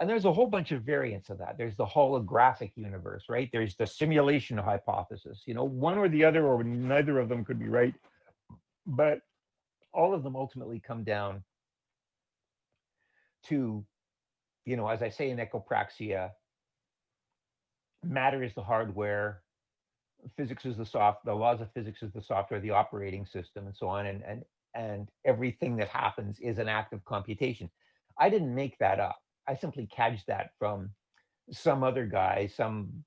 [0.00, 1.58] And there's a whole bunch of variants of that.
[1.58, 3.48] There's the holographic universe, right?
[3.52, 5.42] There's the simulation hypothesis.
[5.46, 7.94] You know, one or the other, or neither of them could be right.
[8.86, 9.20] But
[9.92, 11.44] all of them ultimately come down
[13.48, 13.84] to,
[14.64, 16.30] you know, as I say in Echopraxia,
[18.04, 19.42] matter is the hardware,
[20.36, 23.76] physics is the soft the laws of physics is the software the operating system and
[23.76, 24.44] so on and and
[24.74, 27.68] and everything that happens is an act of computation.
[28.18, 29.16] I didn't make that up.
[29.46, 30.90] I simply cadged that from
[31.50, 33.04] some other guy some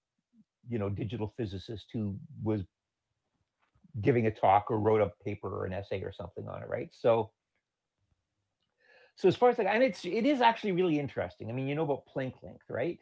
[0.70, 2.62] you know digital physicist who was
[4.02, 6.90] giving a talk or wrote a paper or an essay or something on it right?
[6.92, 7.32] So
[9.16, 11.76] so as far as like and it's it is actually really interesting i mean you
[11.76, 13.00] know about planck length right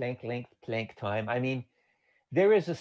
[0.00, 1.28] Planck length, Planck time.
[1.28, 1.64] I mean,
[2.32, 2.76] there is a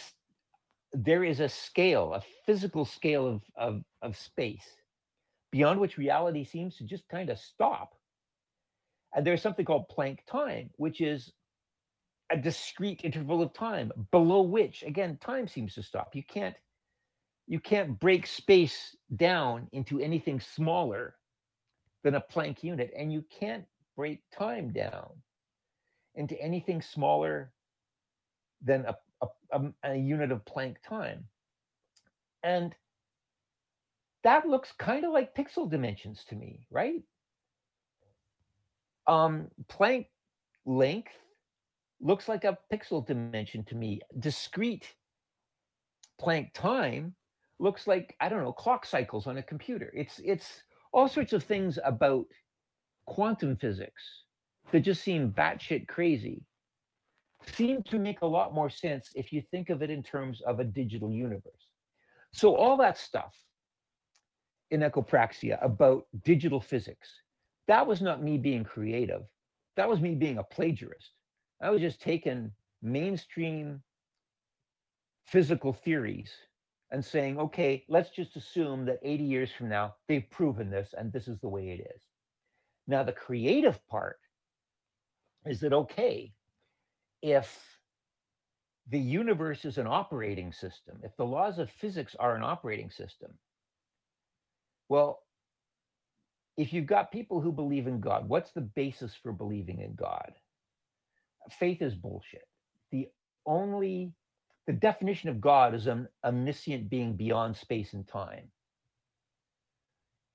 [0.94, 4.68] there is a scale, a physical scale of of, of space
[5.52, 7.96] beyond which reality seems to just kind of stop.
[9.16, 11.34] And there's something called Planck time, which is
[12.30, 16.16] a discrete interval of time below which again time seems to stop.
[16.16, 16.56] You can't
[17.50, 21.16] you can't break space down into anything smaller
[22.04, 23.66] than a Planck unit and you can't
[23.98, 25.10] break time down
[26.14, 27.52] into anything smaller
[28.62, 31.26] than a, a, a, a unit of Planck time.
[32.44, 32.76] And
[34.24, 37.02] that looks kind of like pixel dimensions to me, right?
[39.08, 40.06] Um, Planck
[40.68, 41.14] length
[42.00, 44.02] looks like a pixel dimension to me.
[44.20, 44.94] Discrete
[46.22, 47.16] Planck time
[47.60, 49.92] looks like I don't know clock cycles on a computer.
[49.94, 52.26] It's it's all sorts of things about
[53.06, 54.04] quantum physics
[54.72, 56.44] that just seem batshit crazy
[57.56, 60.60] seem to make a lot more sense if you think of it in terms of
[60.60, 61.68] a digital universe.
[62.32, 63.36] So all that stuff
[64.72, 67.10] in Echopraxia about digital physics,
[67.68, 69.24] that was not me being creative.
[69.78, 71.12] That was me being a plagiarist.
[71.62, 73.82] I was just taking mainstream
[75.26, 76.32] physical theories
[76.92, 81.12] and saying, okay, let's just assume that 80 years from now, they've proven this and
[81.12, 82.02] this is the way it is.
[82.88, 84.20] Now, the creative part
[85.46, 86.34] is it okay
[87.22, 87.80] if
[88.90, 93.32] the universe is an operating system, if the laws of physics are an operating system?
[94.90, 95.22] Well,
[96.58, 100.34] if you've got people who believe in God, what's the basis for believing in God?
[101.52, 102.48] faith is bullshit.
[102.92, 103.08] The
[103.46, 104.14] only
[104.70, 108.52] the definition of God as an omniscient being beyond space and time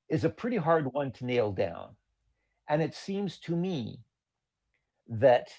[0.08, 1.90] is a pretty hard one to nail down.
[2.68, 4.00] And it seems to me
[5.08, 5.50] that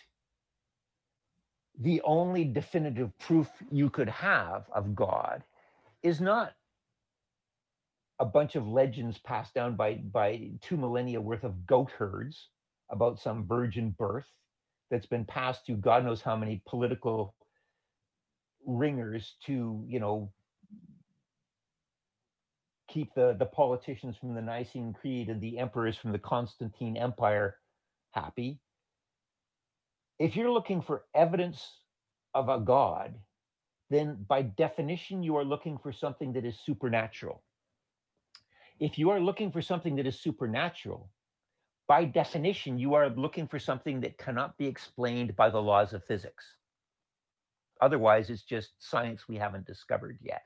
[1.79, 5.45] the only definitive proof you could have of God
[6.03, 6.51] is not
[8.19, 12.49] a bunch of legends passed down by by two millennia worth of goat herds
[12.91, 14.27] about some virgin birth
[14.91, 17.33] that's been passed through God knows how many political
[18.65, 20.31] ringers to you know
[22.87, 27.57] keep the the politicians from the Nicene Creed and the emperors from the Constantine Empire
[28.11, 28.59] happy.
[30.17, 31.61] If you're looking for evidence
[32.33, 33.15] of a god,
[33.89, 37.43] then by definition you are looking for something that is supernatural.
[38.79, 41.09] If you are looking for something that is supernatural,
[41.87, 46.03] by definition you are looking for something that cannot be explained by the laws of
[46.05, 46.45] physics.
[47.81, 50.43] Otherwise, it's just science we haven't discovered yet.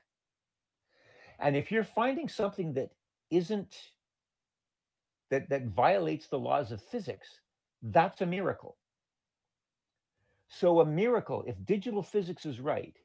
[1.38, 2.90] And if you're finding something that
[3.30, 3.74] isn't
[5.30, 7.28] that that violates the laws of physics,
[7.82, 8.76] that's a miracle.
[10.48, 12.96] So a miracle, if digital physics is right,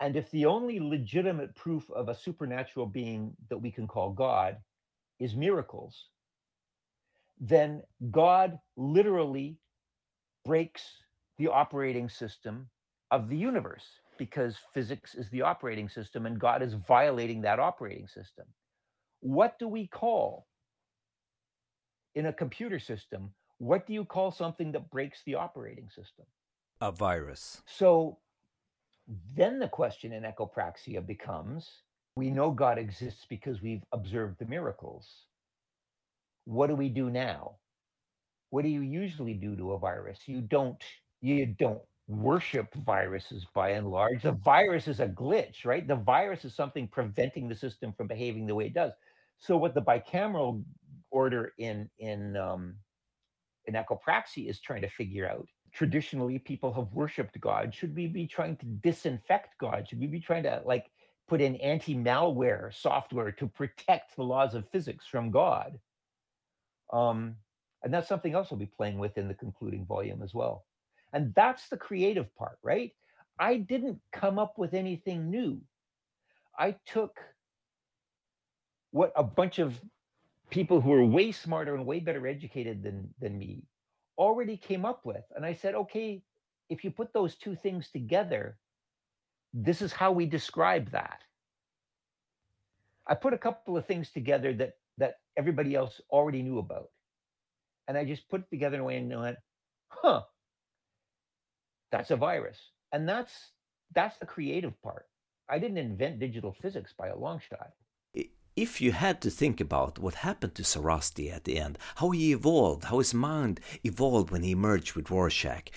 [0.00, 4.56] and if the only legitimate proof of a supernatural being that we can call God
[5.18, 6.06] is miracles,
[7.40, 9.58] then God literally
[10.44, 10.82] breaks
[11.36, 12.68] the operating system
[13.10, 13.86] of the universe
[14.18, 18.46] because physics is the operating system and God is violating that operating system.
[19.20, 20.46] What do we call
[22.14, 23.30] in a computer system?
[23.58, 26.26] What do you call something that breaks the operating system?
[26.80, 27.62] A virus.
[27.66, 28.18] So
[29.36, 31.68] then the question in echopraxia becomes
[32.14, 35.08] we know God exists because we've observed the miracles.
[36.46, 37.52] What do we do now?
[38.50, 40.18] What do you usually do to a virus?
[40.26, 40.82] You don't
[41.20, 44.22] you don't worship viruses by and large.
[44.22, 45.86] The virus is a glitch, right?
[45.86, 48.92] The virus is something preventing the system from behaving the way it does.
[49.38, 50.64] So what the bicameral
[51.10, 52.74] order in in um,
[53.66, 55.46] in Echopraxia is trying to figure out.
[55.72, 57.74] Traditionally, people have worshipped God.
[57.74, 59.86] Should we be trying to disinfect God?
[59.86, 60.90] Should we be trying to like
[61.28, 65.78] put in anti-malware software to protect the laws of physics from God?
[66.90, 67.36] Um,
[67.82, 70.64] and that's something else I'll be playing with in the concluding volume as well.
[71.12, 72.92] And that's the creative part, right?
[73.38, 75.60] I didn't come up with anything new.
[76.58, 77.18] I took
[78.90, 79.80] what a bunch of
[80.50, 83.62] people who are way smarter and way better educated than, than me
[84.16, 85.24] already came up with.
[85.36, 86.22] And I said, okay,
[86.68, 88.58] if you put those two things together,
[89.54, 91.20] this is how we describe that.
[93.06, 96.90] I put a couple of things together that that everybody else already knew about.
[97.86, 99.38] And I just put it together in a way and went,
[99.88, 100.22] huh,
[101.90, 102.58] that's a virus.
[102.92, 103.52] And that's
[103.94, 105.06] that's the creative part.
[105.48, 107.70] I didn't invent digital physics by a long shot.
[108.56, 112.32] If you had to think about what happened to Sarasti at the end, how he
[112.32, 115.70] evolved, how his mind evolved when he merged with Rorschach,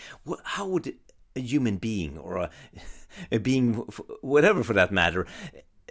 [0.43, 0.95] how would
[1.36, 2.50] a human being or a,
[3.32, 3.76] a being,
[4.21, 5.28] whatever for that matter,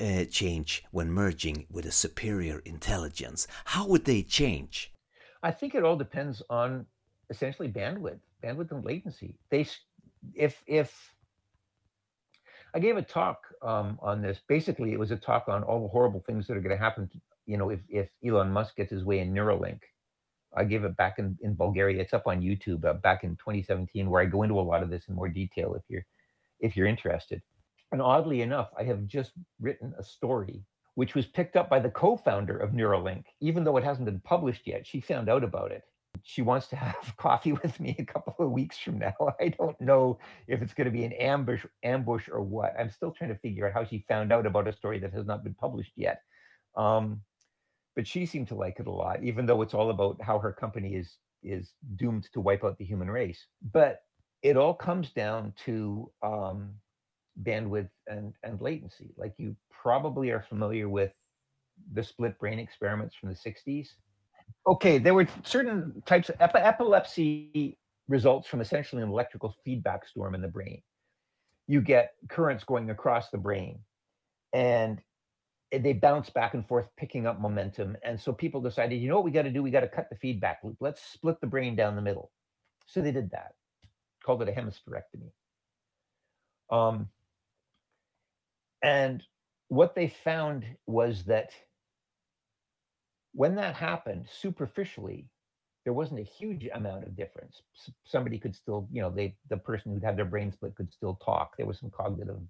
[0.00, 3.46] uh, change when merging with a superior intelligence?
[3.66, 4.92] How would they change?
[5.44, 6.87] I think it all depends on
[7.30, 9.38] essentially bandwidth, bandwidth and latency.
[9.50, 9.66] They
[10.35, 11.14] if if
[12.74, 14.40] I gave a talk um, on this.
[14.48, 17.11] Basically, it was a talk on all the horrible things that are going to happen.
[17.46, 19.80] You know, if if Elon Musk gets his way in Neuralink,
[20.56, 22.00] I gave it back in in Bulgaria.
[22.00, 24.90] It's up on YouTube uh, back in 2017, where I go into a lot of
[24.90, 25.74] this in more detail.
[25.74, 26.06] If you're
[26.61, 27.42] if you're interested,
[27.92, 30.62] and oddly enough, I have just written a story
[30.94, 34.66] which was picked up by the co-founder of Neuralink, even though it hasn't been published
[34.66, 34.87] yet.
[34.87, 35.85] She found out about it
[36.23, 39.14] she wants to have coffee with me a couple of weeks from now.
[39.40, 42.75] I don't know if it's going to be an ambush, ambush or what.
[42.79, 45.27] I'm still trying to figure out how she found out about a story that has
[45.27, 46.23] not been published yet.
[46.77, 47.23] Um,
[47.96, 50.53] but she seemed to like it a lot, even though it's all about how her
[50.53, 53.46] company is is doomed to wipe out the human race.
[53.73, 54.03] But
[54.42, 56.70] it all comes down to um,
[57.42, 59.12] bandwidth and and latency.
[59.16, 61.12] Like you probably are familiar with
[61.93, 63.89] the split brain experiments from the 60s
[64.66, 67.78] okay, there were certain types of ep- epilepsy
[68.09, 70.82] results from essentially an electrical feedback storm in the brain.
[71.66, 73.78] You get currents going across the brain
[74.53, 75.01] and
[75.72, 77.96] they bounce back and forth, picking up momentum.
[78.03, 79.62] And so people decided, you know what we got to do?
[79.62, 80.76] We got to cut the feedback loop.
[80.80, 82.32] Let's split the brain down the middle.
[82.86, 83.53] So they did that,
[84.24, 85.30] called it a hemispherectomy.
[86.70, 87.09] Um,
[88.82, 89.22] and
[89.68, 91.53] what they found was that
[93.33, 95.26] when that happened superficially,
[95.85, 97.62] there wasn't a huge amount of difference.
[98.05, 101.14] somebody could still, you know, they the person who'd had their brain split could still
[101.24, 101.57] talk.
[101.57, 102.41] There was some cognitive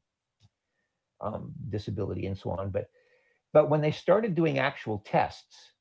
[1.21, 2.71] um, disability and so on.
[2.71, 2.91] But
[3.53, 5.73] but when they started doing actual tests,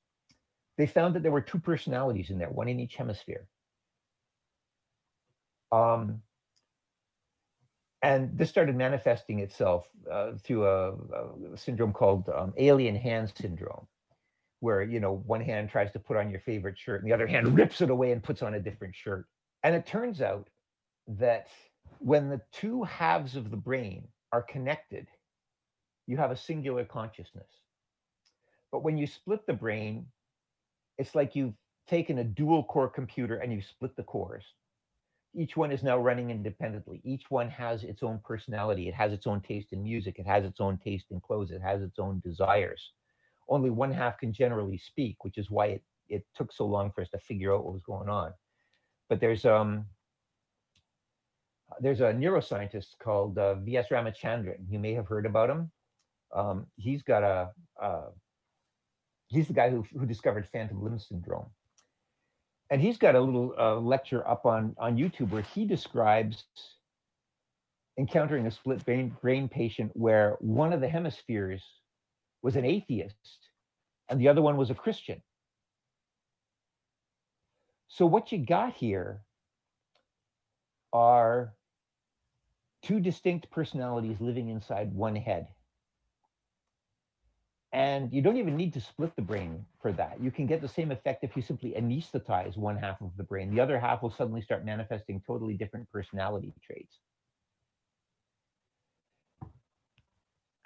[0.78, 3.48] they found that there were two personalities in there, one in each hemisphere.
[5.72, 6.22] Um,
[8.02, 13.88] and this started manifesting itself uh, through a, a, syndrome called um, alien hand syndrome
[14.60, 17.28] where you know one hand tries to put on your favorite shirt and the other
[17.28, 19.26] hand rips it away and puts on a different shirt.
[19.64, 20.50] And it turns out
[21.08, 21.48] that
[22.00, 25.08] when the two halves of the brain are connected
[26.08, 27.50] you have a singular consciousness.
[28.72, 30.08] But when you split the brain
[30.98, 31.54] it's like you've
[31.88, 34.44] taken a dual core computer and you split the cores.
[35.34, 37.02] Each one is now running independently.
[37.04, 38.88] Each one has its own personality.
[38.88, 40.20] It has its own taste in music.
[40.20, 41.52] It has its own taste in clothes.
[41.52, 42.92] It has its own desires
[43.50, 47.02] only one half can generally speak, which is why it, it took so long for
[47.02, 48.34] us to figure out what was going on.
[49.10, 49.86] But there's um
[51.80, 53.90] there's a neuroscientist called uh, V.S.
[53.90, 54.66] Ramachandran.
[54.70, 55.72] You may have heard about him.
[56.36, 57.50] Um, he's got a
[59.30, 61.48] he's the guy who who discovered phantom limb syndrome,
[62.70, 66.46] and he's got a little uh, lecture up on on YouTube where he describes
[67.98, 71.64] encountering a split brain brain patient where one of the hemispheres
[72.42, 73.50] was an atheist
[74.10, 75.22] and the other one was a Christian.
[77.88, 79.22] So what you got here
[80.94, 81.54] are
[82.82, 85.48] two distinct personalities living inside one head.
[87.72, 90.20] And you don't even need to split the brain for that.
[90.20, 93.54] You can get the same effect if you simply anesthetize one half of the brain.
[93.54, 96.98] The other half will suddenly start manifesting totally different personality traits.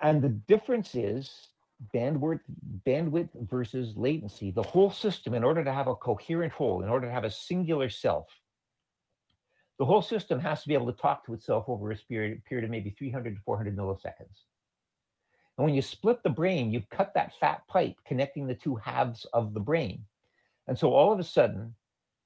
[0.01, 1.52] And the difference is
[1.93, 2.41] bandwidth
[2.85, 4.51] bandwidth versus latency.
[4.51, 7.31] The whole system in order to have a coherent whole in order to have a
[7.31, 8.27] singular self
[9.79, 12.65] the whole system has to be able to talk to itself over a period, period
[12.65, 14.45] of maybe 300 to 400 milliseconds.
[15.57, 19.25] And when you split the brain you cut that fat pipe connecting the two halves
[19.33, 20.05] of the brain.
[20.67, 21.75] And so all of a sudden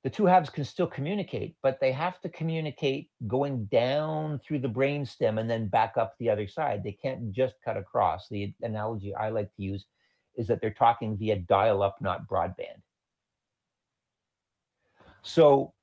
[0.08, 4.70] the two halves can still communicate, but they have to communicate going down through the
[4.70, 6.82] brainstem and then back up the other side.
[6.82, 8.30] They can't just cut across.
[8.30, 9.86] The analogy I like to use
[10.38, 12.80] is that they're talking via dial up, not broadband.
[15.24, 15.74] So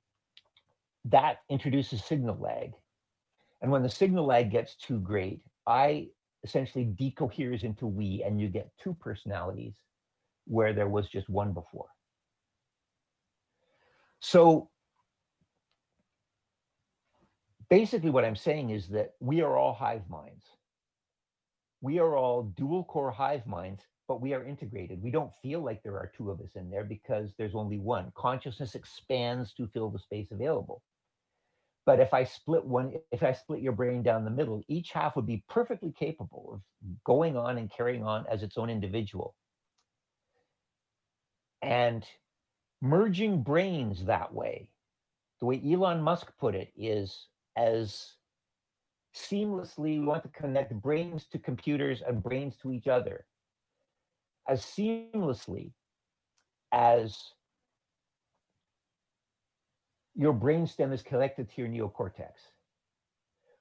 [1.04, 2.72] that introduces signal lag.
[3.60, 6.08] And when the signal lag gets too great, I
[6.44, 9.74] essentially decoheres into we, and you get two personalities
[10.46, 11.88] where there was just one before.
[14.20, 14.70] So
[17.68, 20.44] basically, what I'm saying is that we are all hive minds.
[21.80, 25.02] We are all dual core hive minds, but we are integrated.
[25.02, 28.12] We don't feel like there are two of us in there because there's only one.
[28.14, 30.82] Consciousness expands to fill the space available.
[31.86, 35.16] But if I split one, if I split your brain down the middle, each half
[35.16, 36.60] would be perfectly capable of
[37.04, 39.34] going on and carrying on as its own individual.
[41.60, 42.06] And
[42.84, 44.68] merging brains that way,
[45.40, 48.12] the way Elon Musk put it, is as
[49.16, 53.24] seamlessly we want to connect brains to computers and brains to each other
[54.48, 55.72] as seamlessly
[56.72, 57.16] as
[60.14, 62.32] your brainstem is connected to your neocortex.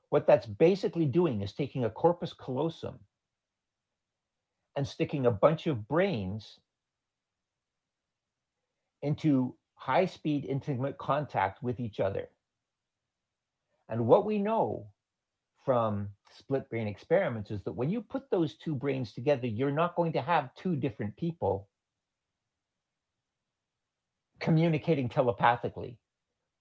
[0.10, 3.00] What that's basically doing is taking a corpus callosum
[4.76, 6.60] and sticking a bunch of brains
[9.04, 12.30] into high speed intimate contact with each other.
[13.90, 14.88] And what we know
[15.66, 19.96] from split brain experiments is that when you put those two brains together, you're not
[19.96, 21.68] going to have two different people
[24.40, 25.98] communicating telepathically.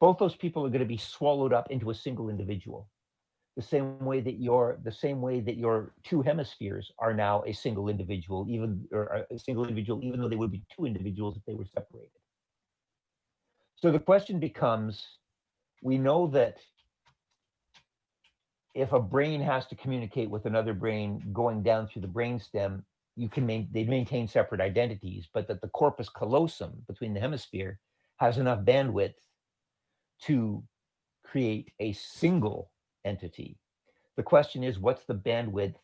[0.01, 2.88] Both those people are going to be swallowed up into a single individual.
[3.57, 7.53] The same way that your the same way that your two hemispheres are now a
[7.53, 11.36] single individual, even or uh, a single individual, even though they would be two individuals
[11.36, 12.21] if they were separated.
[13.82, 15.04] So the question becomes
[15.82, 16.58] we know that
[18.74, 22.84] if a brain has to communicate with another brain going down through the brainstem,
[23.16, 27.80] you can they maintain separate identities, but that the corpus callosum between the hemisphere
[28.18, 29.14] has enough bandwidth
[30.22, 30.62] to
[31.24, 32.70] create a single
[33.04, 33.58] entity.
[34.16, 35.74] The question is, what's the bandwidth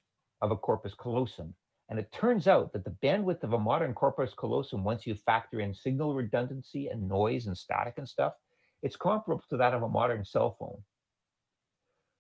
[0.40, 1.53] of a corpus callosum?
[1.89, 5.61] And it turns out that the bandwidth of a modern corpus callosum, once you factor
[5.61, 8.34] in signal redundancy and noise and static and stuff,
[8.82, 10.82] it's comparable to that of a modern cell phone.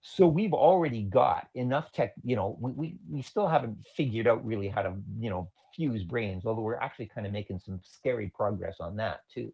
[0.00, 4.44] So we've already got enough tech, you know, we, we, we still haven't figured out
[4.44, 8.32] really how to, you know, fuse brains, although we're actually kind of making some scary
[8.34, 9.52] progress on that too.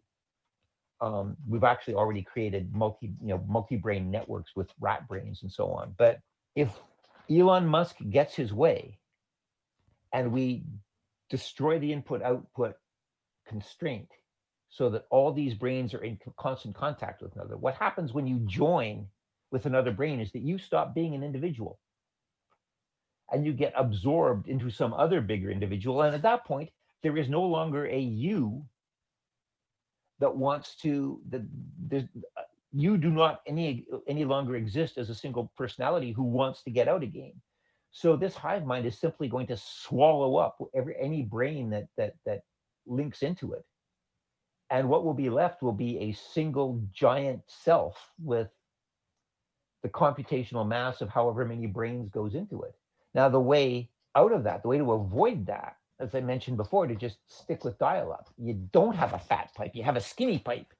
[1.01, 5.71] Um, we've actually already created multi, you know, multi-brain networks with rat brains and so
[5.71, 5.93] on.
[5.97, 6.19] But
[6.55, 6.79] if
[7.29, 8.99] Elon Musk gets his way
[10.15, 10.63] and we
[11.29, 12.75] destroy the input output
[13.45, 14.07] constraint
[14.69, 18.39] so that all these brains are in constant contact with another, what happens when you
[18.45, 19.07] join
[19.51, 21.79] with another brain is that you stop being an individual
[23.29, 26.01] and you get absorbed into some other bigger individual.
[26.01, 26.69] And at that point,
[27.03, 28.63] there is no longer a you
[30.19, 31.41] that wants to that
[31.77, 32.05] there's
[32.37, 32.41] uh,
[32.71, 36.87] you do not any any longer exist as a single personality who wants to get
[36.87, 37.33] out again
[37.95, 42.13] so this hive mind is simply going to swallow up every any brain that that
[42.25, 42.41] that
[42.85, 43.63] links into it
[44.69, 48.49] and what will be left will be a single giant self with
[49.81, 52.75] the computational mass of however many brains goes into it
[53.13, 56.87] now the way out of that the way to avoid that as I mentioned before,
[56.87, 58.29] to just stick with dial up.
[58.37, 60.73] You don't have a fat pipe, you have a skinny pipe.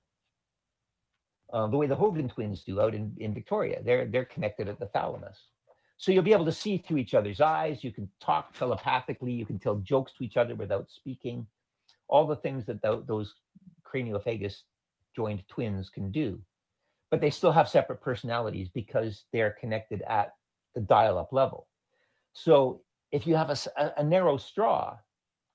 [1.54, 4.80] Uh, the way the Hogan twins do out in, in Victoria, they're, they're connected at
[4.80, 5.38] the thalamus.
[5.98, 7.84] So you'll be able to see through each other's eyes.
[7.84, 9.32] You can talk telepathically.
[9.32, 11.48] You can tell jokes to each other without speaking.
[12.08, 13.34] All the things that th- those
[13.84, 14.64] craniopagus
[15.16, 16.40] joined twins can do.
[17.12, 20.34] But they still have separate personalities because they're connected at
[20.74, 21.68] the dial up level.
[22.34, 22.82] So
[23.12, 24.98] if you have a, a, narrow straw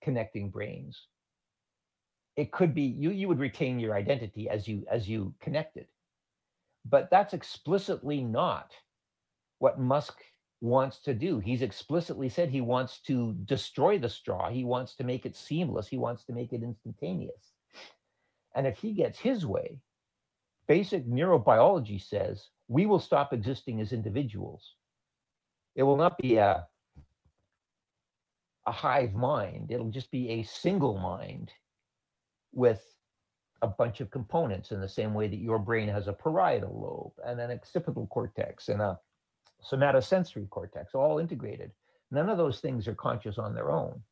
[0.03, 1.07] connecting brains,
[2.36, 5.86] it could be you you would retain your identity as you as you connected.
[6.88, 8.72] But that's explicitly not
[9.61, 10.19] what Musk
[10.61, 11.39] wants to do.
[11.39, 14.51] He's explicitly said he wants to destroy the straw.
[14.51, 15.87] He wants to make it seamless.
[15.87, 17.53] He wants to make it instantaneous.
[18.55, 19.79] And if he gets his way,
[20.67, 24.75] basic neurobiology says we will stop existing as individuals.
[25.77, 26.67] It will not be a
[28.67, 29.71] a hive mind.
[29.71, 31.51] It'll just be a single mind
[32.53, 32.83] with
[33.63, 37.27] a bunch of components in the same way that your brain has a parietal lobe
[37.27, 38.99] and an occipital cortex and a
[39.71, 41.71] somatosensory cortex, all integrated.
[42.11, 44.03] None of those things are conscious on their own.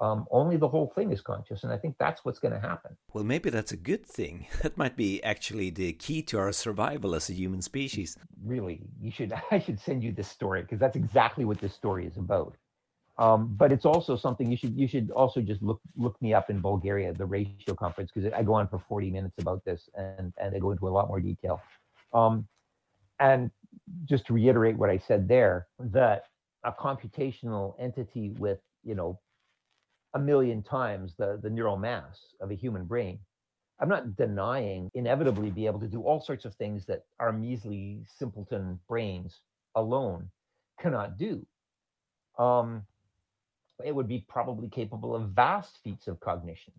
[0.00, 2.96] Um, only the whole thing is conscious, and I think that's what's going to happen.
[3.12, 4.46] Well, maybe that's a good thing.
[4.62, 8.16] That might be actually the key to our survival as a human species.
[8.44, 9.32] Really, you should.
[9.50, 12.56] I should send you this story because that's exactly what this story is about.
[13.18, 16.50] Um, but it's also something you should you should also just look look me up
[16.50, 20.32] in Bulgaria, the ratio conference, because I go on for 40 minutes about this and
[20.38, 21.60] and I go into a lot more detail.
[22.12, 22.48] Um,
[23.20, 23.50] and
[24.04, 26.24] just to reiterate what I said there, that
[26.64, 29.20] a computational entity with you know
[30.14, 33.18] a million times the the neural mass of a human brain,
[33.80, 38.04] I'm not denying inevitably be able to do all sorts of things that our measly
[38.06, 39.40] simpleton brains
[39.74, 40.30] alone
[40.80, 41.46] cannot do.
[42.38, 42.84] Um,
[43.84, 46.72] it would be probably capable of vast feats of cognition.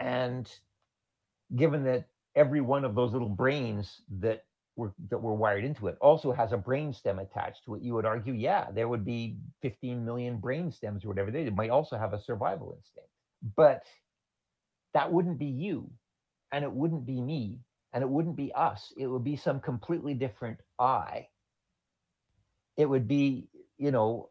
[0.00, 0.50] And
[1.56, 4.44] given that every one of those little brains that
[4.76, 7.94] were that were wired into it also has a brain stem attached to it, you
[7.94, 11.30] would argue, yeah, there would be 15 million brain stems or whatever.
[11.30, 13.08] They might also have a survival instinct.
[13.56, 13.84] But
[14.94, 15.90] that wouldn't be you,
[16.52, 17.60] and it wouldn't be me,
[17.92, 18.92] and it wouldn't be us.
[18.96, 21.28] It would be some completely different I.
[22.76, 23.48] It would be,
[23.78, 24.28] you know,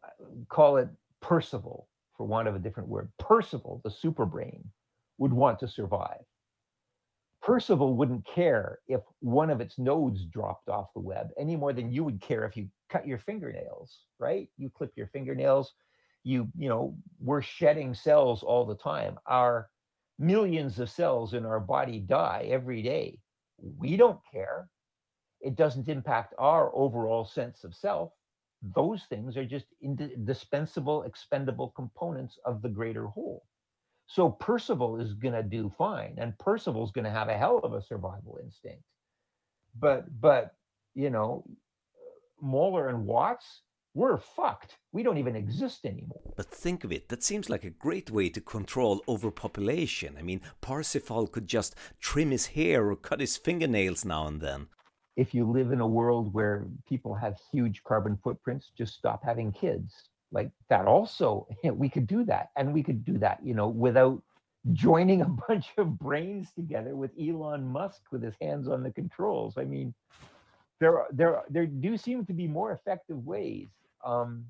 [0.48, 0.88] call it
[1.20, 4.64] Percival, for want of a different word, Percival, the super brain,
[5.18, 6.24] would want to survive.
[7.44, 11.92] Percival wouldn't care if one of its nodes dropped off the web any more than
[11.92, 14.48] you would care if you cut your fingernails, right?
[14.56, 15.74] You clip your fingernails,
[16.22, 19.18] you, you know, we're shedding cells all the time.
[19.26, 19.68] Our
[20.18, 23.18] millions of cells in our body die every day.
[23.58, 24.70] We don't care.
[25.40, 28.12] It doesn't impact our overall sense of self
[28.74, 33.44] those things are just indispensable, expendable components of the greater whole.
[34.06, 37.72] So Percival is going to do fine, and Percival's going to have a hell of
[37.72, 38.82] a survival instinct.
[39.78, 40.54] But but
[40.94, 41.44] you know,
[42.42, 43.62] Möller and Watts,
[43.94, 44.76] we're fucked.
[44.92, 46.20] We don't even exist anymore.
[46.36, 50.16] But think of it, that seems like a great way to control overpopulation.
[50.18, 54.68] I mean, Percival could just trim his hair or cut his fingernails now and then
[55.16, 59.52] if you live in a world where people have huge carbon footprints, just stop having
[59.52, 59.92] kids.
[60.34, 62.50] Like that also, we could do that.
[62.56, 64.20] And we could do that, you know, without
[64.72, 69.56] joining a bunch of brains together with Elon Musk with his hands on the controls.
[69.56, 69.94] I mean,
[70.80, 73.68] there are, there there do seem to be more effective ways.
[74.04, 74.44] Um,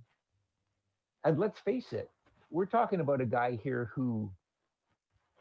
[1.23, 2.11] and let's face it,
[2.51, 4.31] we're talking about a guy here who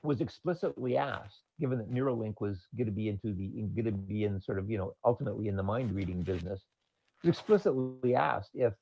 [0.03, 4.25] was explicitly asked, given that Neuralink was going to be into the going to be
[4.25, 6.61] in sort of you know ultimately in the mind reading business,
[7.23, 8.73] was explicitly asked if,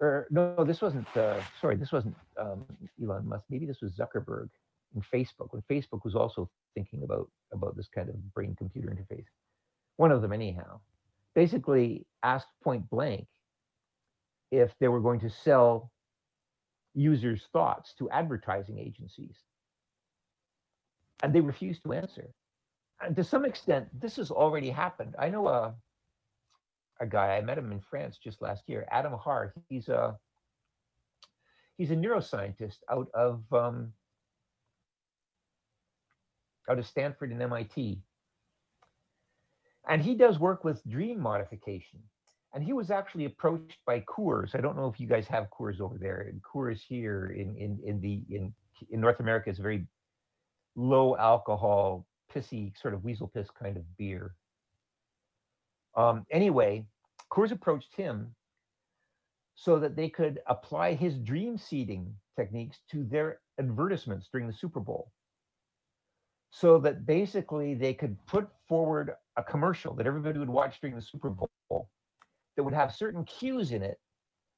[0.00, 1.08] or no, this wasn't.
[1.16, 2.64] Uh, sorry, this wasn't um,
[3.02, 3.44] Elon Musk.
[3.50, 4.48] Maybe this was Zuckerberg.
[4.94, 9.26] in Facebook when Facebook was also thinking about about this kind of brain computer interface.
[9.96, 10.80] One of them, anyhow,
[11.34, 13.26] basically asked point blank
[14.50, 15.90] if they were going to sell
[16.94, 19.36] users' thoughts to advertising agencies.
[21.22, 22.28] And they refused to answer.
[23.00, 25.14] And to some extent, this has already happened.
[25.18, 25.74] I know a,
[27.00, 29.54] a guy, I met him in France just last year, Adam Haar.
[29.68, 30.18] He's a
[31.76, 33.92] he's a neuroscientist out of um,
[36.68, 38.00] out of Stanford and MIT.
[39.88, 42.00] And he does work with dream modification.
[42.54, 44.54] And he was actually approached by Coors.
[44.54, 46.26] I don't know if you guys have Coors over there.
[46.28, 48.52] And Coors here in, in, in the in,
[48.90, 49.86] in North America is a very
[50.76, 54.34] low alcohol, pissy, sort of weasel piss kind of beer.
[55.98, 56.86] Um, anyway,
[57.30, 58.34] Coors approached him
[59.56, 64.78] so that they could apply his dream seeding techniques to their advertisements during the Super
[64.78, 65.10] Bowl
[66.50, 71.02] so that basically they could put forward a commercial that everybody would watch during the
[71.02, 71.88] Super Bowl
[72.56, 73.98] that would have certain cues in it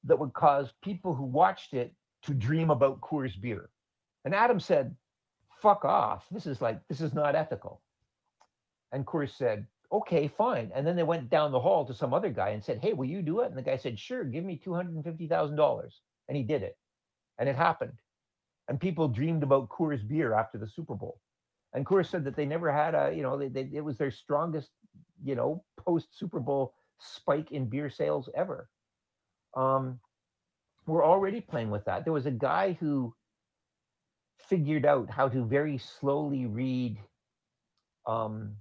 [0.04, 3.70] that would cause people who watched it to dream about Coors beer.
[4.26, 4.94] And Adam said,
[5.62, 6.26] fuck off.
[6.30, 7.80] This is like, this is not ethical.
[8.92, 10.70] And Coors said, okay, fine.
[10.74, 13.06] And then they went down the hall to some other guy and said, hey, will
[13.06, 13.48] you do it?
[13.48, 15.82] And the guy said, sure, give me $250,000.
[16.28, 16.76] And he did it.
[17.38, 17.98] And it happened.
[18.68, 21.18] And people dreamed about Coors beer after the Super Bowl
[21.72, 24.10] and Coors said that they never had a, you know, they, they, it was their
[24.10, 24.70] strongest,
[25.22, 28.68] you know, post Super Bowl spike in beer sales ever.
[29.56, 30.00] Um,
[30.86, 32.04] we're already playing with that.
[32.04, 33.14] There was a guy who
[34.48, 36.98] figured out how to very slowly read
[38.06, 38.56] um,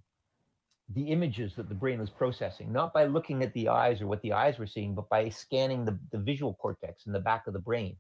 [0.96, 4.22] the images that the brain was processing, not by looking at the eyes or what
[4.22, 7.54] the eyes were seeing, but by scanning the, the visual cortex in the back of
[7.54, 7.96] the brain.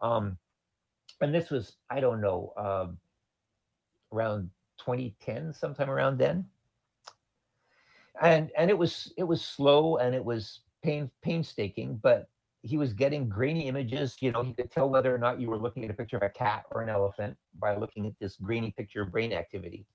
[0.00, 0.38] Um,
[1.20, 2.86] and this was, I don't know, uh,
[4.12, 6.46] around 2010, sometime around then.
[8.22, 12.28] And and it was it was slow and it was pain painstaking, but
[12.62, 14.16] he was getting grainy images.
[14.20, 16.22] You know, he could tell whether or not you were looking at a picture of
[16.22, 19.86] a cat or an elephant by looking at this grainy picture of brain activity.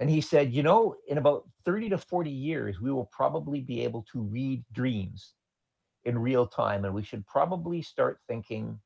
[0.00, 3.82] And he said, you know, in about 30 to 40 years, we will probably be
[3.82, 5.34] able to read dreams
[6.04, 6.84] in real time.
[6.84, 8.78] And we should probably start thinking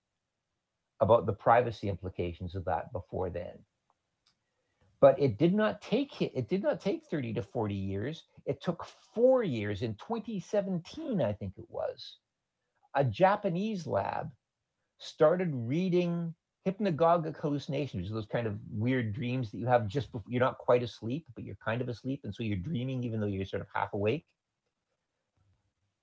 [1.01, 3.59] about the privacy implications of that before then
[5.03, 8.87] but it did not take it did not take 30 to 40 years it took
[9.15, 12.19] four years in 2017 i think it was
[12.95, 14.31] a japanese lab
[14.99, 16.33] started reading
[16.67, 20.83] hypnagogic hallucinations those kind of weird dreams that you have just before you're not quite
[20.83, 23.69] asleep but you're kind of asleep and so you're dreaming even though you're sort of
[23.75, 24.25] half awake.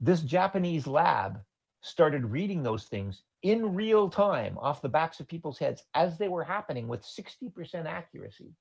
[0.01, 1.39] This japanese lab
[1.82, 6.28] started reading those things in real time off the backs of people's heads as they
[6.28, 8.53] were happening with 60% accuracy.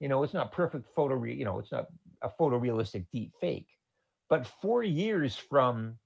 [0.00, 1.86] You know, it's not perfect photo, re- you know, it's not
[2.22, 3.68] a photorealistic deep fake,
[4.30, 5.98] but four years from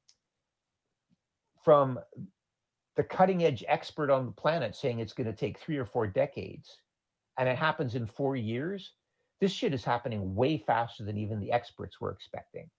[1.64, 1.98] from
[2.96, 6.06] the cutting edge expert on the planet saying it's going to take three or four
[6.06, 6.78] decades,
[7.38, 8.92] and it happens in four years.
[9.40, 12.70] This shit is happening way faster than even the experts were expecting.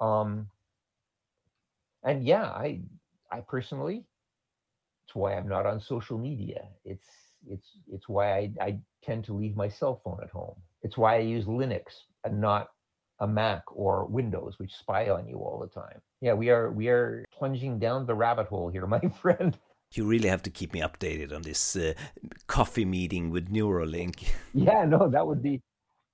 [0.00, 0.48] Um,
[2.02, 2.80] and yeah, I
[3.30, 4.04] I personally,
[5.06, 6.68] it's why I'm not on social media.
[6.84, 7.08] It's
[7.48, 10.56] it's it's why I, I tend to leave my cell phone at home.
[10.82, 11.84] It's why I use Linux
[12.24, 12.68] and not
[13.20, 16.00] a Mac or Windows, which spy on you all the time.
[16.20, 19.56] Yeah, we are we are plunging down the rabbit hole here, my friend.
[19.92, 21.94] You really have to keep me updated on this uh,
[22.48, 24.24] coffee meeting with Neuralink.
[24.52, 25.62] Yeah, no, that would be.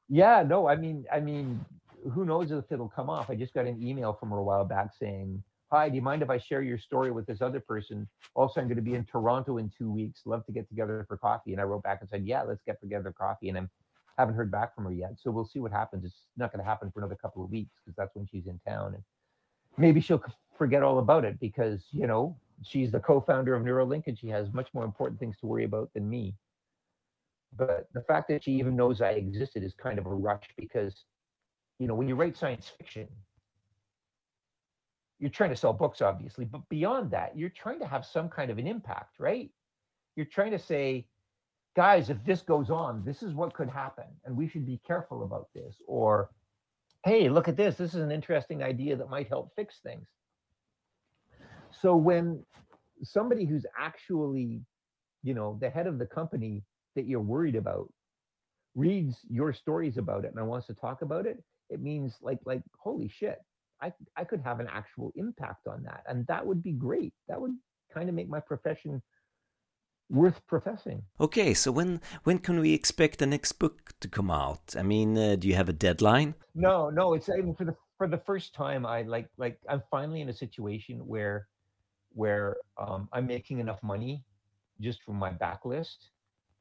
[0.09, 1.65] Yeah, no, I mean, I mean,
[2.13, 3.31] who knows if it'll come off?
[3.31, 5.43] I just got an email from her a while back saying
[5.73, 8.07] hi, do you mind if I share your story with this other person?
[8.35, 10.21] Also, I'm going to be in Toronto in two weeks.
[10.27, 11.53] Love to get together for coffee.
[11.53, 13.49] And I wrote back and said, yeah, let's get together coffee.
[13.49, 13.63] And I
[14.19, 15.19] haven't heard back from her yet.
[15.19, 16.05] So we'll see what happens.
[16.05, 18.61] It's not going to happen for another couple of weeks because that's when she's in
[18.67, 18.95] town.
[18.95, 19.03] And
[19.77, 20.23] maybe she'll
[20.57, 24.53] forget all about it because, you know, she's the co-founder of Neuralink and she has
[24.53, 26.35] much more important things to worry about than me.
[27.57, 31.05] But the fact that she even knows I existed is kind of a rush because,
[31.79, 33.09] you know, when you write science fiction,
[35.23, 38.51] you're trying to sell books obviously but beyond that you're trying to have some kind
[38.51, 39.51] of an impact right
[40.17, 41.07] you're trying to say
[41.75, 45.23] guys if this goes on this is what could happen and we should be careful
[45.23, 46.31] about this or
[47.05, 50.07] hey look at this this is an interesting idea that might help fix things
[51.71, 52.45] so when
[53.03, 54.61] somebody who's actually
[55.23, 56.63] you know the head of the company
[56.95, 57.91] that you're worried about
[58.75, 62.63] reads your stories about it and wants to talk about it it means like like
[62.79, 63.39] holy shit
[63.83, 66.05] I, I could have an actual impact on that.
[66.09, 67.13] And that would be great.
[67.29, 67.53] That would
[67.93, 69.03] kind of make my profession,
[70.13, 71.03] worth professing.
[71.19, 74.77] Okay, so when when can we expect the next book to come out?
[74.79, 76.35] I mean, uh, do you have a deadline?
[76.55, 77.15] No, no.
[77.15, 78.85] It's I mean, for the for the first time.
[78.87, 81.49] I like like I'm finally in a situation where
[82.15, 84.25] where um, I'm making enough money
[84.81, 86.11] just from my backlist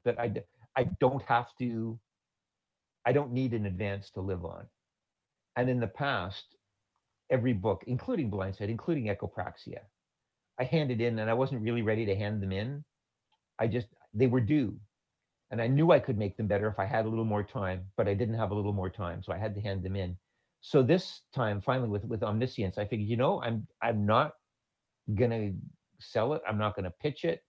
[0.06, 0.34] that I
[0.76, 2.00] I don't have to.
[3.06, 4.68] I don't need an advance to live on.
[5.56, 6.56] And in the past,
[7.32, 9.80] every book, including Blindsight, including Echopraxia,
[10.60, 12.84] I handed in and I wasn't really ready to hand them in.
[13.62, 14.76] I just, they were due.
[15.52, 17.86] And I knew I could make them better if I had a little more time,
[17.96, 19.22] but I didn't have a little more time.
[19.22, 20.18] So I had to hand them in.
[20.62, 24.32] So this time, finally, with, with Omniscience, I figured, you know, I'm I'm not
[25.16, 25.52] gonna
[26.00, 26.42] sell it.
[26.48, 27.44] I'm not gonna pitch it.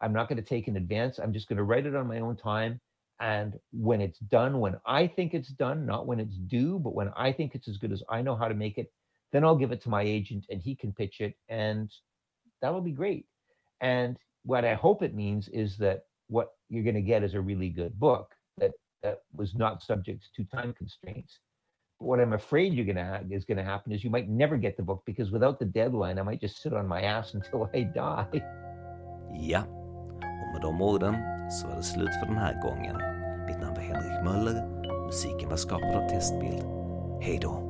[0.00, 1.18] I'm not gonna take an advance.
[1.18, 2.80] I'm just gonna write it on my own time.
[3.20, 7.10] And when it's done, when I think it's done, not when it's due, but when
[7.16, 8.90] I think it's as good as I know how to make it,
[9.32, 11.34] then I'll give it to my agent and he can pitch it.
[11.48, 11.90] And
[12.62, 13.26] that'll be great.
[13.80, 17.40] And what I hope it means is that what you're going to get is a
[17.40, 18.72] really good book that,
[19.02, 21.40] that was not subject to time constraints.
[21.98, 24.28] But What I'm afraid you're going to have, is going to happen is you might
[24.28, 27.34] never get the book because without the deadline, I might just sit on my ass
[27.38, 28.42] until I die.
[29.32, 29.62] Ja,
[30.20, 31.14] och med de orden
[31.50, 32.96] så var det slut för den här gången.
[33.46, 34.66] Mitt namn Henrik Möller,
[35.06, 36.64] musiken var skapad av Testbild.
[37.20, 37.69] Hej då!